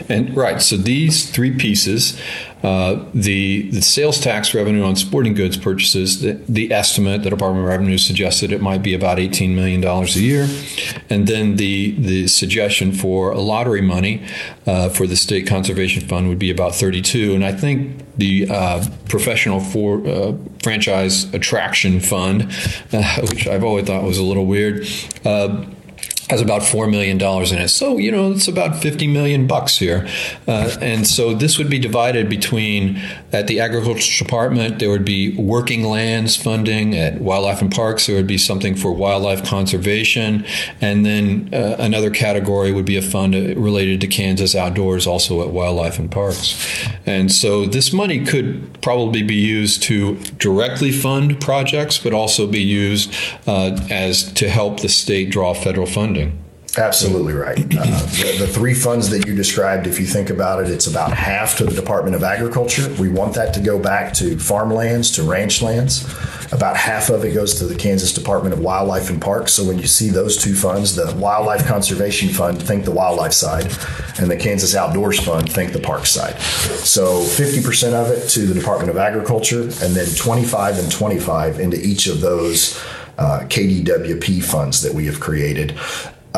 and 0.09 0.35
right. 0.35 0.61
So 0.61 0.77
these 0.77 1.29
three 1.29 1.55
pieces 1.55 2.19
uh, 2.63 3.05
the, 3.13 3.69
the 3.69 3.81
sales 3.81 4.19
tax 4.19 4.53
revenue 4.53 4.83
on 4.83 4.95
sporting 4.95 5.33
goods 5.33 5.57
purchases, 5.57 6.21
the, 6.21 6.33
the, 6.49 6.71
estimate, 6.73 7.23
the 7.23 7.29
Department 7.29 7.63
of 7.63 7.69
Revenue 7.69 7.97
suggested 7.97 8.51
it 8.51 8.61
might 8.61 8.81
be 8.81 8.93
about 8.93 9.19
$18 9.19 9.53
million 9.53 9.83
a 9.83 10.05
year. 10.19 10.47
And 11.09 11.27
then 11.27 11.57
the, 11.57 11.91
the 11.91 12.27
suggestion 12.27 12.91
for 12.91 13.35
lottery 13.35 13.81
money 13.81 14.25
uh, 14.65 14.89
for 14.89 15.05
the 15.05 15.15
State 15.15 15.47
Conservation 15.47 16.07
Fund 16.07 16.29
would 16.29 16.39
be 16.39 16.49
about 16.49 16.73
32 16.73 17.35
And 17.35 17.45
I 17.45 17.53
think 17.53 18.03
the 18.17 18.47
uh, 18.49 18.83
Professional 19.07 19.59
for 19.59 20.05
uh, 20.05 20.33
Franchise 20.63 21.31
Attraction 21.33 21.99
Fund, 21.99 22.51
uh, 22.91 23.21
which 23.29 23.47
I've 23.47 23.63
always 23.63 23.85
thought 23.85 24.03
was 24.03 24.17
a 24.17 24.23
little 24.23 24.45
weird, 24.45 24.87
uh, 25.23 25.65
has 26.29 26.41
about 26.41 26.61
$4 26.61 26.89
million 26.91 27.17
in 27.21 27.57
it. 27.57 27.69
So, 27.69 27.97
you 27.97 28.11
know, 28.11 28.31
it's 28.31 28.49
about 28.49 28.75
50 28.75 29.07
million 29.07 29.47
bucks 29.47 29.77
here. 29.77 30.07
Uh, 30.45 30.75
and 30.81 31.07
so 31.07 31.33
this 31.33 31.57
would 31.57 31.69
be 31.69 31.79
divided 31.79 32.29
between, 32.29 32.97
at 33.31 33.47
the 33.47 33.61
agriculture 33.61 34.23
department, 34.23 34.79
there 34.79 34.89
would 34.89 35.05
be 35.05 35.33
working 35.37 35.83
lands 35.83 36.35
funding. 36.35 36.95
At 36.95 37.21
wildlife 37.21 37.61
and 37.61 37.71
parks, 37.71 38.07
there 38.07 38.15
would 38.17 38.27
be 38.27 38.37
something 38.37 38.75
for 38.75 38.91
wildlife 38.91 39.45
conservation. 39.45 40.45
And 40.81 41.05
then 41.05 41.49
uh, 41.53 41.77
another 41.79 42.09
category 42.09 42.73
would 42.73 42.85
be 42.85 42.97
a 42.97 43.01
fund 43.01 43.33
related 43.33 44.01
to 44.01 44.07
Kansas 44.07 44.53
outdoors, 44.53 45.07
also 45.07 45.41
at 45.41 45.49
wildlife 45.49 45.97
and 45.97 46.11
parks. 46.11 46.77
And 47.05 47.31
so 47.31 47.65
this 47.65 47.93
money 47.93 48.25
could 48.25 48.81
probably 48.81 49.23
be 49.23 49.35
used 49.35 49.81
to 49.83 50.17
directly 50.39 50.91
fund 50.91 51.39
projects, 51.39 51.97
but 51.97 52.13
also 52.13 52.47
be 52.47 52.61
used 52.61 53.13
uh, 53.47 53.79
as 53.89 54.29
to 54.33 54.49
help 54.49 54.81
the 54.81 54.89
state 54.89 55.29
draw 55.29 55.53
federal 55.53 55.87
funding 55.87 56.16
funding. 56.17 56.43
Absolutely 56.77 57.33
right. 57.33 57.57
Uh, 57.57 57.61
the, 57.63 58.35
the, 58.39 58.47
three 58.47 58.75
funds 58.75 59.09
that 59.09 59.25
you 59.25 59.33
described, 59.33 59.87
if 59.87 59.99
you 59.99 60.05
think 60.05 60.29
about 60.29 60.63
it, 60.63 60.69
it's 60.69 60.85
about 60.85 61.11
half 61.11 61.57
to 61.57 61.63
the 61.63 61.73
Department 61.73 62.15
of 62.15 62.23
Agriculture. 62.23 62.93
We 62.99 63.09
want 63.09 63.33
that 63.33 63.53
to 63.55 63.59
go 63.59 63.79
back 63.79 64.13
to 64.15 64.37
farmlands, 64.37 65.09
to 65.13 65.23
ranch 65.23 65.63
lands. 65.63 66.03
About 66.51 66.77
half 66.77 67.09
of 67.09 67.25
it 67.25 67.33
goes 67.33 67.55
to 67.55 67.65
the 67.65 67.75
Kansas 67.75 68.13
Department 68.13 68.53
of 68.53 68.59
Wildlife 68.59 69.09
and 69.09 69.19
Parks. 69.19 69.53
So 69.53 69.63
when 69.63 69.79
you 69.79 69.87
see 69.87 70.09
those 70.09 70.37
two 70.37 70.53
funds, 70.53 70.95
the 70.95 71.15
Wildlife 71.17 71.65
Conservation 71.65 72.29
Fund, 72.29 72.61
think 72.61 72.85
the 72.85 72.91
wildlife 72.91 73.33
side, 73.33 73.65
and 74.19 74.29
the 74.29 74.37
Kansas 74.37 74.75
Outdoors 74.75 75.19
Fund, 75.19 75.51
think 75.51 75.73
the 75.73 75.79
park 75.79 76.05
side. 76.05 76.39
So 76.39 77.21
50% 77.21 77.93
of 77.93 78.11
it 78.11 78.29
to 78.29 78.41
the 78.41 78.53
Department 78.53 78.91
of 78.91 78.97
Agriculture, 78.97 79.61
and 79.61 79.95
then 79.95 80.07
25 80.15 80.77
and 80.77 80.91
25 80.91 81.59
into 81.59 81.81
each 81.83 82.05
of 82.05 82.21
those 82.21 82.79
uh, 83.17 83.41
KDWP 83.47 84.43
funds 84.43 84.81
that 84.81 84.93
we 84.93 85.05
have 85.05 85.19
created. 85.19 85.77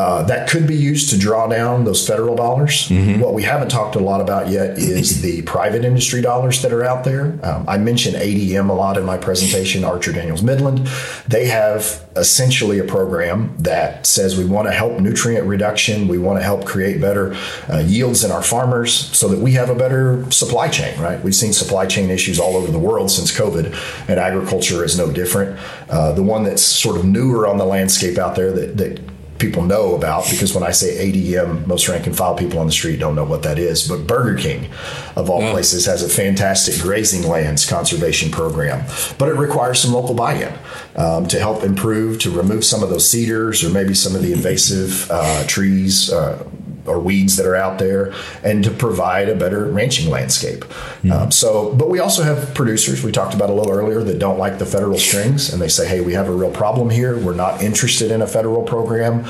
Uh, 0.00 0.22
that 0.22 0.48
could 0.48 0.66
be 0.66 0.74
used 0.74 1.10
to 1.10 1.18
draw 1.18 1.46
down 1.46 1.84
those 1.84 2.06
federal 2.06 2.34
dollars. 2.34 2.88
Mm-hmm. 2.88 3.20
What 3.20 3.34
we 3.34 3.42
haven't 3.42 3.68
talked 3.68 3.96
a 3.96 3.98
lot 3.98 4.22
about 4.22 4.48
yet 4.48 4.78
is 4.78 5.20
the 5.26 5.42
private 5.42 5.84
industry 5.84 6.22
dollars 6.22 6.62
that 6.62 6.72
are 6.72 6.82
out 6.82 7.04
there. 7.04 7.38
Um, 7.42 7.66
I 7.68 7.76
mentioned 7.76 8.16
ADM 8.16 8.70
a 8.70 8.72
lot 8.72 8.96
in 8.96 9.04
my 9.04 9.18
presentation, 9.18 9.84
Archer 9.84 10.12
Daniels 10.12 10.42
Midland. 10.42 10.88
They 11.28 11.48
have 11.48 12.02
essentially 12.16 12.78
a 12.78 12.84
program 12.84 13.54
that 13.58 14.06
says 14.06 14.38
we 14.38 14.46
want 14.46 14.68
to 14.68 14.72
help 14.72 14.98
nutrient 14.98 15.46
reduction, 15.46 16.08
we 16.08 16.16
want 16.16 16.38
to 16.38 16.42
help 16.42 16.64
create 16.64 16.98
better 16.98 17.36
uh, 17.68 17.80
yields 17.84 18.24
in 18.24 18.30
our 18.30 18.42
farmers 18.42 18.94
so 18.94 19.28
that 19.28 19.38
we 19.38 19.52
have 19.52 19.68
a 19.68 19.74
better 19.74 20.30
supply 20.30 20.68
chain, 20.68 20.98
right? 20.98 21.22
We've 21.22 21.34
seen 21.34 21.52
supply 21.52 21.84
chain 21.84 22.08
issues 22.08 22.40
all 22.40 22.56
over 22.56 22.72
the 22.72 22.78
world 22.78 23.10
since 23.10 23.36
COVID, 23.36 24.08
and 24.08 24.18
agriculture 24.18 24.82
is 24.82 24.96
no 24.96 25.12
different. 25.12 25.60
Uh, 25.90 26.12
the 26.12 26.22
one 26.22 26.44
that's 26.44 26.62
sort 26.62 26.96
of 26.96 27.04
newer 27.04 27.46
on 27.46 27.58
the 27.58 27.66
landscape 27.66 28.16
out 28.16 28.34
there 28.34 28.50
that, 28.52 28.78
that 28.78 29.09
people 29.40 29.62
know 29.62 29.94
about 29.96 30.28
because 30.30 30.54
when 30.54 30.62
I 30.62 30.70
say 30.70 31.10
ADM, 31.10 31.66
most 31.66 31.88
rank 31.88 32.06
and 32.06 32.16
file 32.16 32.36
people 32.36 32.58
on 32.58 32.66
the 32.66 32.72
street 32.72 33.00
don't 33.00 33.14
know 33.14 33.24
what 33.24 33.42
that 33.42 33.58
is. 33.58 33.88
But 33.88 34.06
Burger 34.06 34.40
King, 34.40 34.68
of 35.16 35.30
all 35.30 35.40
yeah. 35.40 35.52
places, 35.52 35.86
has 35.86 36.02
a 36.02 36.08
fantastic 36.08 36.80
grazing 36.80 37.28
lands 37.28 37.68
conservation 37.68 38.30
program, 38.30 38.86
but 39.18 39.28
it 39.28 39.34
requires 39.34 39.80
some 39.80 39.92
local 39.92 40.14
buy-in 40.14 40.52
um, 40.96 41.26
to 41.28 41.38
help 41.38 41.64
improve, 41.64 42.18
to 42.20 42.30
remove 42.30 42.64
some 42.64 42.82
of 42.82 42.90
those 42.90 43.08
cedars 43.08 43.64
or 43.64 43.70
maybe 43.70 43.94
some 43.94 44.14
of 44.14 44.22
the 44.22 44.32
invasive 44.32 45.10
uh, 45.10 45.44
trees. 45.46 46.12
Uh, 46.12 46.46
or 46.86 46.98
weeds 46.98 47.36
that 47.36 47.46
are 47.46 47.56
out 47.56 47.78
there 47.78 48.12
and 48.42 48.64
to 48.64 48.70
provide 48.70 49.28
a 49.28 49.34
better 49.34 49.66
ranching 49.66 50.10
landscape. 50.10 50.60
Mm-hmm. 50.60 51.12
Um, 51.12 51.30
so, 51.30 51.74
but 51.74 51.88
we 51.88 51.98
also 51.98 52.22
have 52.22 52.54
producers 52.54 53.02
we 53.02 53.12
talked 53.12 53.34
about 53.34 53.50
a 53.50 53.52
little 53.52 53.72
earlier 53.72 54.02
that 54.02 54.18
don't 54.18 54.38
like 54.38 54.58
the 54.58 54.66
federal 54.66 54.98
strings 54.98 55.52
and 55.52 55.60
they 55.60 55.68
say, 55.68 55.86
hey, 55.86 56.00
we 56.00 56.12
have 56.14 56.28
a 56.28 56.32
real 56.32 56.50
problem 56.50 56.90
here. 56.90 57.18
We're 57.18 57.34
not 57.34 57.62
interested 57.62 58.10
in 58.10 58.22
a 58.22 58.26
federal 58.26 58.62
program. 58.62 59.24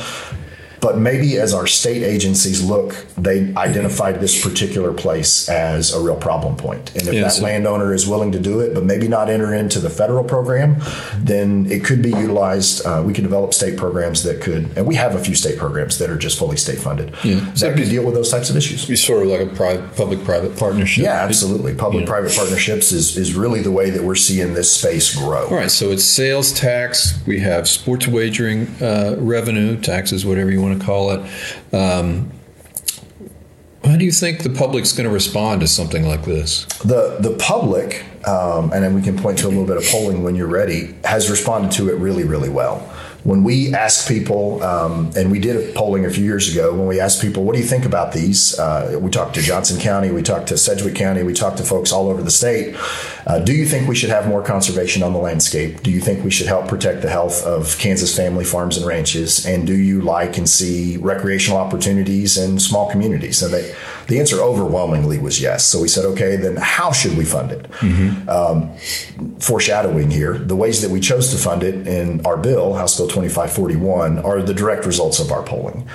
But 0.81 0.97
maybe 0.99 1.37
as 1.39 1.53
our 1.53 1.67
state 1.67 2.03
agencies 2.03 2.63
look, 2.63 2.95
they 3.19 3.53
identified 3.57 4.21
this 4.21 4.43
particular 4.43 4.93
place 4.93 5.49
as 5.49 5.93
a 5.93 6.01
real 6.01 6.17
problem 6.17 6.57
point. 6.57 6.91
And 6.95 7.07
if 7.07 7.13
Yeah, 7.15 7.23
that 7.25 7.33
so- 7.35 7.43
landowner 7.43 7.93
is 7.93 8.07
willing 8.07 8.33
to 8.33 8.39
do 8.39 8.61
it, 8.61 8.73
but 8.75 8.85
maybe 8.85 9.07
not 9.07 9.29
enter 9.29 9.55
into 9.55 9.79
the 9.79 9.91
federal 9.91 10.25
program, 10.25 10.77
then 11.23 11.67
it 11.71 11.85
could 11.85 12.01
be 12.01 12.11
utilized. 12.11 12.85
Uh, 12.87 13.03
we 13.05 13.13
could 13.13 13.25
develop 13.25 13.53
state 13.53 13.77
programs 13.77 14.23
that 14.23 14.41
could, 14.41 14.71
and 14.77 14.87
we 14.87 14.95
have 14.95 15.15
a 15.15 15.19
few 15.19 15.35
state 15.35 15.59
programs 15.59 15.99
that 15.99 16.09
are 16.09 16.17
just 16.17 16.39
fully 16.39 16.57
state 16.57 16.79
funded 16.79 17.13
Yeah. 17.23 17.41
that 17.59 17.77
could 17.77 17.89
deal 17.91 18.05
with 18.05 18.15
those 18.15 18.31
types 18.31 18.49
of 18.51 18.57
issues. 18.57 18.87
Be 18.87 18.97
sort 18.97 19.23
of 19.23 19.29
like 19.29 19.41
a 19.43 19.47
private, 19.47 19.95
public-private 19.97 20.57
partnership. 20.57 21.05
Yeah, 21.05 21.23
absolutely. 21.25 21.75
Public 21.75 22.07
private 22.07 22.33
partnerships 22.35 22.91
is, 22.93 23.17
is 23.19 23.35
really 23.35 23.61
the 23.61 23.71
way 23.71 23.91
that 23.91 24.03
we're 24.03 24.15
seeing 24.15 24.55
this 24.55 24.71
space 24.71 25.15
grow. 25.15 25.47
All 25.49 25.57
right, 25.57 25.71
so 25.71 25.91
it's 25.91 26.05
sales 26.05 26.53
tax. 26.53 27.19
We 27.27 27.41
have 27.41 27.69
sports 27.69 28.09
wagering 28.09 28.69
uh, 28.81 29.17
revenue 29.19 29.77
taxes, 29.81 30.25
whatever 30.25 30.51
you 30.51 30.61
want 30.63 30.70
to 30.79 30.85
call 30.85 31.11
it. 31.13 31.75
Um, 31.75 32.31
how 33.85 33.97
do 33.97 34.05
you 34.05 34.13
think 34.13 34.43
the 34.43 34.51
public's 34.51 34.93
going 34.93 35.09
to 35.09 35.13
respond 35.13 35.63
to 35.63 35.67
something 35.67 36.07
like 36.07 36.25
this? 36.25 36.67
The 36.85 37.17
the 37.19 37.35
public, 37.39 38.05
um, 38.29 38.73
and 38.73 38.85
then 38.85 38.95
we 38.95 39.03
can 39.03 39.19
point 39.19 39.39
to 39.39 39.47
a 39.47 39.49
little 39.49 39.67
bit 39.67 39.79
of 39.79 39.85
polling 39.85 40.23
when 40.23 40.37
you're 40.37 40.47
ready, 40.47 40.95
has 41.05 41.31
responded 41.31 41.73
to 41.73 41.89
it 41.89 41.95
really, 41.95 42.25
really 42.25 42.51
well. 42.51 42.87
When 43.23 43.45
we 43.45 43.75
ask 43.75 44.09
people, 44.09 44.63
um, 44.63 45.11
and 45.17 45.31
we 45.31 45.39
did 45.39 45.57
a 45.57 45.73
polling 45.73 46.07
a 46.07 46.11
few 46.11 46.25
years 46.25 46.51
ago, 46.51 46.73
when 46.73 46.87
we 46.87 47.01
asked 47.01 47.21
people, 47.21 47.45
what 47.45 47.55
do 47.55 47.61
you 47.61 47.67
think 47.67 47.85
about 47.85 48.13
these? 48.13 48.59
Uh, 48.59 48.99
we 49.01 49.11
talked 49.11 49.35
to 49.35 49.43
Johnson 49.43 49.79
County, 49.79 50.11
we 50.11 50.23
talked 50.23 50.49
to 50.49 50.57
Sedgwick 50.57 50.95
County, 50.95 51.23
we 51.23 51.35
talked 51.35 51.59
to 51.59 51.63
folks 51.63 51.93
all 51.93 52.09
over 52.09 52.23
the 52.23 52.31
state. 52.31 52.77
Uh, 53.27 53.39
do 53.39 53.53
you 53.53 53.67
think 53.67 53.89
we 53.89 53.95
should 53.95 54.11
have 54.11 54.27
more 54.27 54.43
conservation 54.43 55.03
on 55.03 55.13
the 55.13 55.19
landscape? 55.19 55.83
Do 55.83 55.91
you 55.91 56.01
think 56.01 56.25
we 56.25 56.31
should 56.31 56.47
help 56.47 56.69
protect 56.69 57.03
the 57.03 57.11
health 57.11 57.45
of 57.45 57.77
Kansas 57.79 58.17
family 58.17 58.45
farms 58.45 58.77
and 58.77 58.87
ranches? 58.87 59.45
And 59.45 59.67
do 59.67 59.75
you 59.75 60.01
like 60.01 60.39
and 60.39 60.49
see 60.49 60.97
recreational 60.97 61.59
opportunities 61.59 62.39
in 62.39 62.59
small 62.59 62.91
communities? 62.91 63.43
And 63.43 63.53
they, 63.53 63.75
the 64.09 64.19
answer 64.19 64.41
overwhelmingly 64.41 65.19
was 65.19 65.41
yes. 65.41 65.67
So 65.67 65.81
we 65.81 65.89
said, 65.89 66.05
okay, 66.07 66.37
then 66.37 66.57
how 66.57 66.91
should 66.91 67.17
we 67.17 67.25
fund 67.25 67.53
it? 67.53 67.67
Um, 68.29 68.75
foreshadowing 69.39 70.11
here, 70.11 70.39
the 70.39 70.57
ways 70.57 70.81
that 70.83 70.91
we 70.91 71.01
chose 71.01 71.31
to 71.31 71.37
fund 71.37 71.63
it 71.63 71.87
in 71.87 72.25
our 72.27 72.37
bill, 72.37 72.75
House 72.75 72.97
Bill 72.97 73.10
2541, 73.11 74.19
are 74.21 74.41
the 74.41 74.55
direct 74.55 74.87
results 74.87 75.21
of 75.21 75.31
our 75.33 75.43
polling. 75.43 75.87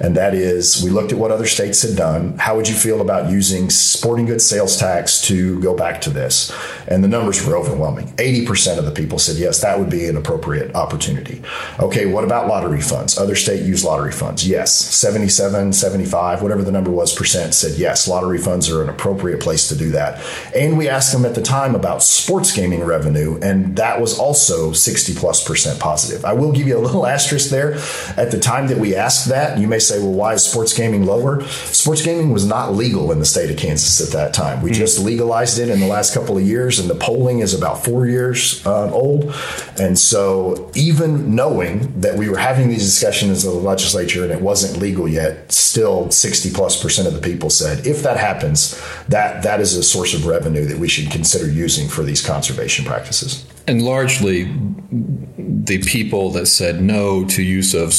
And 0.00 0.16
that 0.16 0.34
is, 0.34 0.82
we 0.82 0.90
looked 0.90 1.12
at 1.12 1.18
what 1.18 1.30
other 1.30 1.46
states 1.46 1.82
had 1.82 1.96
done. 1.96 2.36
How 2.38 2.56
would 2.56 2.68
you 2.68 2.74
feel 2.74 3.00
about 3.00 3.30
using 3.30 3.70
sporting 3.70 4.26
goods 4.26 4.44
sales 4.44 4.76
tax 4.76 5.20
to 5.28 5.60
go 5.60 5.74
back 5.74 6.00
to 6.02 6.10
this? 6.10 6.52
And 6.86 7.02
the 7.02 7.08
numbers 7.08 7.44
were 7.46 7.56
overwhelming. 7.56 8.08
80% 8.16 8.78
of 8.78 8.84
the 8.84 8.90
people 8.90 9.18
said, 9.18 9.36
yes, 9.36 9.60
that 9.62 9.78
would 9.78 9.90
be 9.90 10.06
an 10.06 10.16
appropriate 10.16 10.74
opportunity. 10.74 11.42
Okay, 11.80 12.06
what 12.06 12.24
about 12.24 12.48
lottery 12.48 12.80
funds? 12.80 13.16
Other 13.16 13.36
state 13.36 13.62
use 13.62 13.84
lottery 13.84 14.12
funds. 14.12 14.46
Yes, 14.46 14.74
77, 14.74 15.72
75, 15.72 16.42
whatever 16.42 16.62
the 16.62 16.72
number 16.72 16.90
was 16.90 17.14
percent 17.14 17.54
said, 17.54 17.78
yes, 17.78 18.08
lottery 18.08 18.38
funds 18.38 18.68
are 18.70 18.82
an 18.82 18.88
appropriate 18.88 19.40
place 19.40 19.68
to 19.68 19.76
do 19.76 19.90
that. 19.90 20.22
And 20.54 20.76
we 20.76 20.88
asked 20.88 21.12
them 21.12 21.24
at 21.24 21.34
the 21.34 21.42
time 21.42 21.74
about 21.74 22.02
sports 22.02 22.52
gaming 22.52 22.82
revenue, 22.82 23.38
and 23.42 23.76
that 23.76 24.00
was 24.00 24.18
also 24.18 24.72
60 24.72 25.14
plus 25.14 25.46
percent 25.46 25.80
positive. 25.80 26.24
I 26.24 26.32
will 26.32 26.52
give 26.52 26.63
you 26.66 26.78
a 26.78 26.80
little 26.80 27.06
asterisk 27.14 27.50
there. 27.50 27.74
At 28.16 28.30
the 28.30 28.38
time 28.40 28.68
that 28.68 28.78
we 28.78 28.94
asked 28.94 29.28
that, 29.28 29.58
you 29.58 29.68
may 29.68 29.78
say, 29.78 29.98
well, 29.98 30.12
why 30.12 30.34
is 30.34 30.44
sports 30.44 30.72
gaming 30.72 31.06
lower? 31.06 31.44
Sports 31.44 32.02
gaming 32.02 32.30
was 32.30 32.46
not 32.46 32.74
legal 32.74 33.12
in 33.12 33.18
the 33.18 33.24
state 33.24 33.50
of 33.50 33.56
Kansas 33.56 34.00
at 34.00 34.12
that 34.12 34.34
time. 34.34 34.62
We 34.62 34.70
just 34.70 34.98
legalized 34.98 35.58
it 35.58 35.68
in 35.68 35.80
the 35.80 35.86
last 35.86 36.14
couple 36.14 36.36
of 36.36 36.42
years, 36.44 36.78
and 36.78 36.88
the 36.88 36.94
polling 36.94 37.40
is 37.40 37.54
about 37.54 37.84
four 37.84 38.06
years 38.06 38.64
um, 38.66 38.92
old. 38.92 39.34
And 39.78 39.98
so, 39.98 40.70
even 40.74 41.34
knowing 41.34 42.00
that 42.00 42.16
we 42.16 42.28
were 42.28 42.38
having 42.38 42.68
these 42.68 42.84
discussions 42.84 43.44
in 43.44 43.50
the 43.50 43.58
legislature 43.58 44.24
and 44.24 44.32
it 44.32 44.40
wasn't 44.40 44.80
legal 44.80 45.08
yet, 45.08 45.50
still 45.52 46.10
60 46.10 46.50
plus 46.52 46.80
percent 46.80 47.08
of 47.08 47.14
the 47.14 47.20
people 47.20 47.50
said, 47.50 47.86
if 47.86 48.02
that 48.02 48.16
happens, 48.16 48.80
that 49.08 49.42
that 49.42 49.60
is 49.60 49.76
a 49.76 49.82
source 49.82 50.14
of 50.14 50.26
revenue 50.26 50.64
that 50.66 50.78
we 50.78 50.88
should 50.88 51.10
consider 51.10 51.50
using 51.50 51.88
for 51.88 52.02
these 52.02 52.24
conservation 52.24 52.84
practices. 52.84 53.46
And 53.66 53.82
largely, 53.82 54.44
the 55.46 55.78
people 55.82 56.30
that 56.30 56.46
said 56.46 56.82
no 56.82 57.24
to 57.26 57.42
use 57.42 57.74
of 57.74 57.94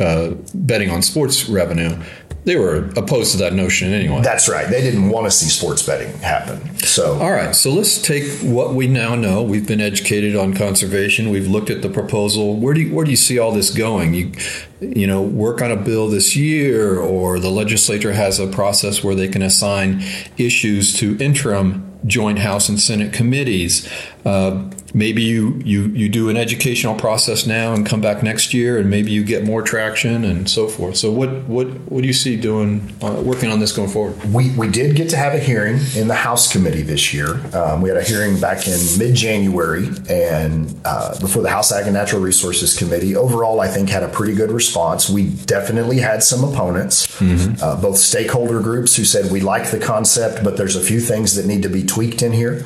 uh, 0.00 0.34
betting 0.54 0.90
on 0.90 1.02
sports 1.02 1.48
revenue, 1.48 1.96
they 2.44 2.56
were 2.56 2.88
opposed 2.96 3.32
to 3.32 3.38
that 3.38 3.52
notion 3.52 3.92
anyway. 3.92 4.22
That's 4.22 4.48
right. 4.48 4.68
They 4.68 4.80
didn't 4.80 5.10
want 5.10 5.26
to 5.26 5.30
see 5.30 5.48
sports 5.48 5.82
betting 5.82 6.16
happen. 6.18 6.78
So, 6.78 7.18
All 7.18 7.32
right, 7.32 7.54
so 7.54 7.70
let's 7.70 8.00
take 8.00 8.24
what 8.40 8.74
we 8.74 8.86
now 8.86 9.14
know. 9.14 9.42
We've 9.42 9.66
been 9.66 9.80
educated 9.80 10.34
on 10.34 10.54
conservation. 10.54 11.30
We've 11.30 11.48
looked 11.48 11.68
at 11.68 11.82
the 11.82 11.90
proposal. 11.90 12.56
Where 12.56 12.72
do 12.72 12.80
you, 12.80 12.94
where 12.94 13.04
do 13.04 13.10
you 13.10 13.18
see 13.18 13.38
all 13.38 13.52
this 13.52 13.70
going? 13.70 14.14
You 14.14 14.32
you 14.80 15.06
know, 15.06 15.20
work 15.20 15.60
on 15.60 15.70
a 15.70 15.76
bill 15.76 16.08
this 16.08 16.36
year, 16.36 16.98
or 16.98 17.38
the 17.40 17.50
legislature 17.50 18.12
has 18.12 18.38
a 18.38 18.46
process 18.46 19.02
where 19.02 19.14
they 19.14 19.28
can 19.28 19.42
assign 19.42 20.02
issues 20.36 20.96
to 20.98 21.18
interim 21.18 21.84
joint 22.06 22.38
House 22.38 22.68
and 22.68 22.80
Senate 22.80 23.12
committees. 23.12 23.88
Uh, 24.28 24.70
maybe 24.94 25.22
you, 25.22 25.60
you 25.64 25.86
you 25.88 26.08
do 26.08 26.28
an 26.28 26.36
educational 26.36 26.94
process 26.94 27.46
now 27.46 27.72
and 27.74 27.86
come 27.86 28.00
back 28.00 28.22
next 28.22 28.54
year, 28.54 28.78
and 28.78 28.90
maybe 28.90 29.10
you 29.10 29.24
get 29.24 29.44
more 29.44 29.62
traction 29.62 30.24
and 30.24 30.48
so 30.48 30.68
forth. 30.68 30.96
So, 30.96 31.10
what 31.10 31.30
what 31.44 31.68
what 31.90 32.02
do 32.02 32.06
you 32.06 32.12
see 32.12 32.36
doing 32.36 32.94
uh, 33.02 33.22
working 33.24 33.50
on 33.50 33.60
this 33.60 33.72
going 33.72 33.88
forward? 33.88 34.16
we, 34.32 34.50
we 34.50 34.68
did 34.68 34.96
get 34.96 35.08
to 35.10 35.16
have 35.16 35.34
a 35.34 35.38
hearing 35.38 35.78
in 35.94 36.08
the 36.08 36.14
House 36.14 36.50
committee 36.50 36.82
this 36.82 37.14
year. 37.14 37.40
Um, 37.54 37.80
we 37.80 37.88
had 37.88 37.98
a 37.98 38.02
hearing 38.02 38.40
back 38.40 38.66
in 38.66 38.78
mid 38.98 39.14
January 39.14 39.88
and 40.08 40.78
uh, 40.84 41.18
before 41.20 41.42
the 41.42 41.50
House 41.50 41.72
Ag 41.72 41.84
and 41.84 41.94
Natural 41.94 42.20
Resources 42.20 42.76
Committee. 42.76 43.16
Overall, 43.16 43.60
I 43.60 43.68
think 43.68 43.88
had 43.88 44.02
a 44.02 44.08
pretty 44.08 44.34
good 44.34 44.50
response. 44.50 45.08
We 45.08 45.30
definitely 45.30 45.98
had 45.98 46.22
some 46.22 46.44
opponents, 46.44 47.20
uh, 47.62 47.78
both 47.80 47.96
stakeholder 47.96 48.60
groups 48.60 48.96
who 48.96 49.04
said 49.04 49.30
we 49.30 49.40
like 49.40 49.70
the 49.70 49.78
concept, 49.78 50.44
but 50.44 50.56
there's 50.56 50.76
a 50.76 50.80
few 50.80 51.00
things 51.00 51.34
that 51.36 51.46
need 51.46 51.62
to 51.62 51.68
be 51.68 51.82
tweaked 51.82 52.22
in 52.22 52.32
here, 52.32 52.60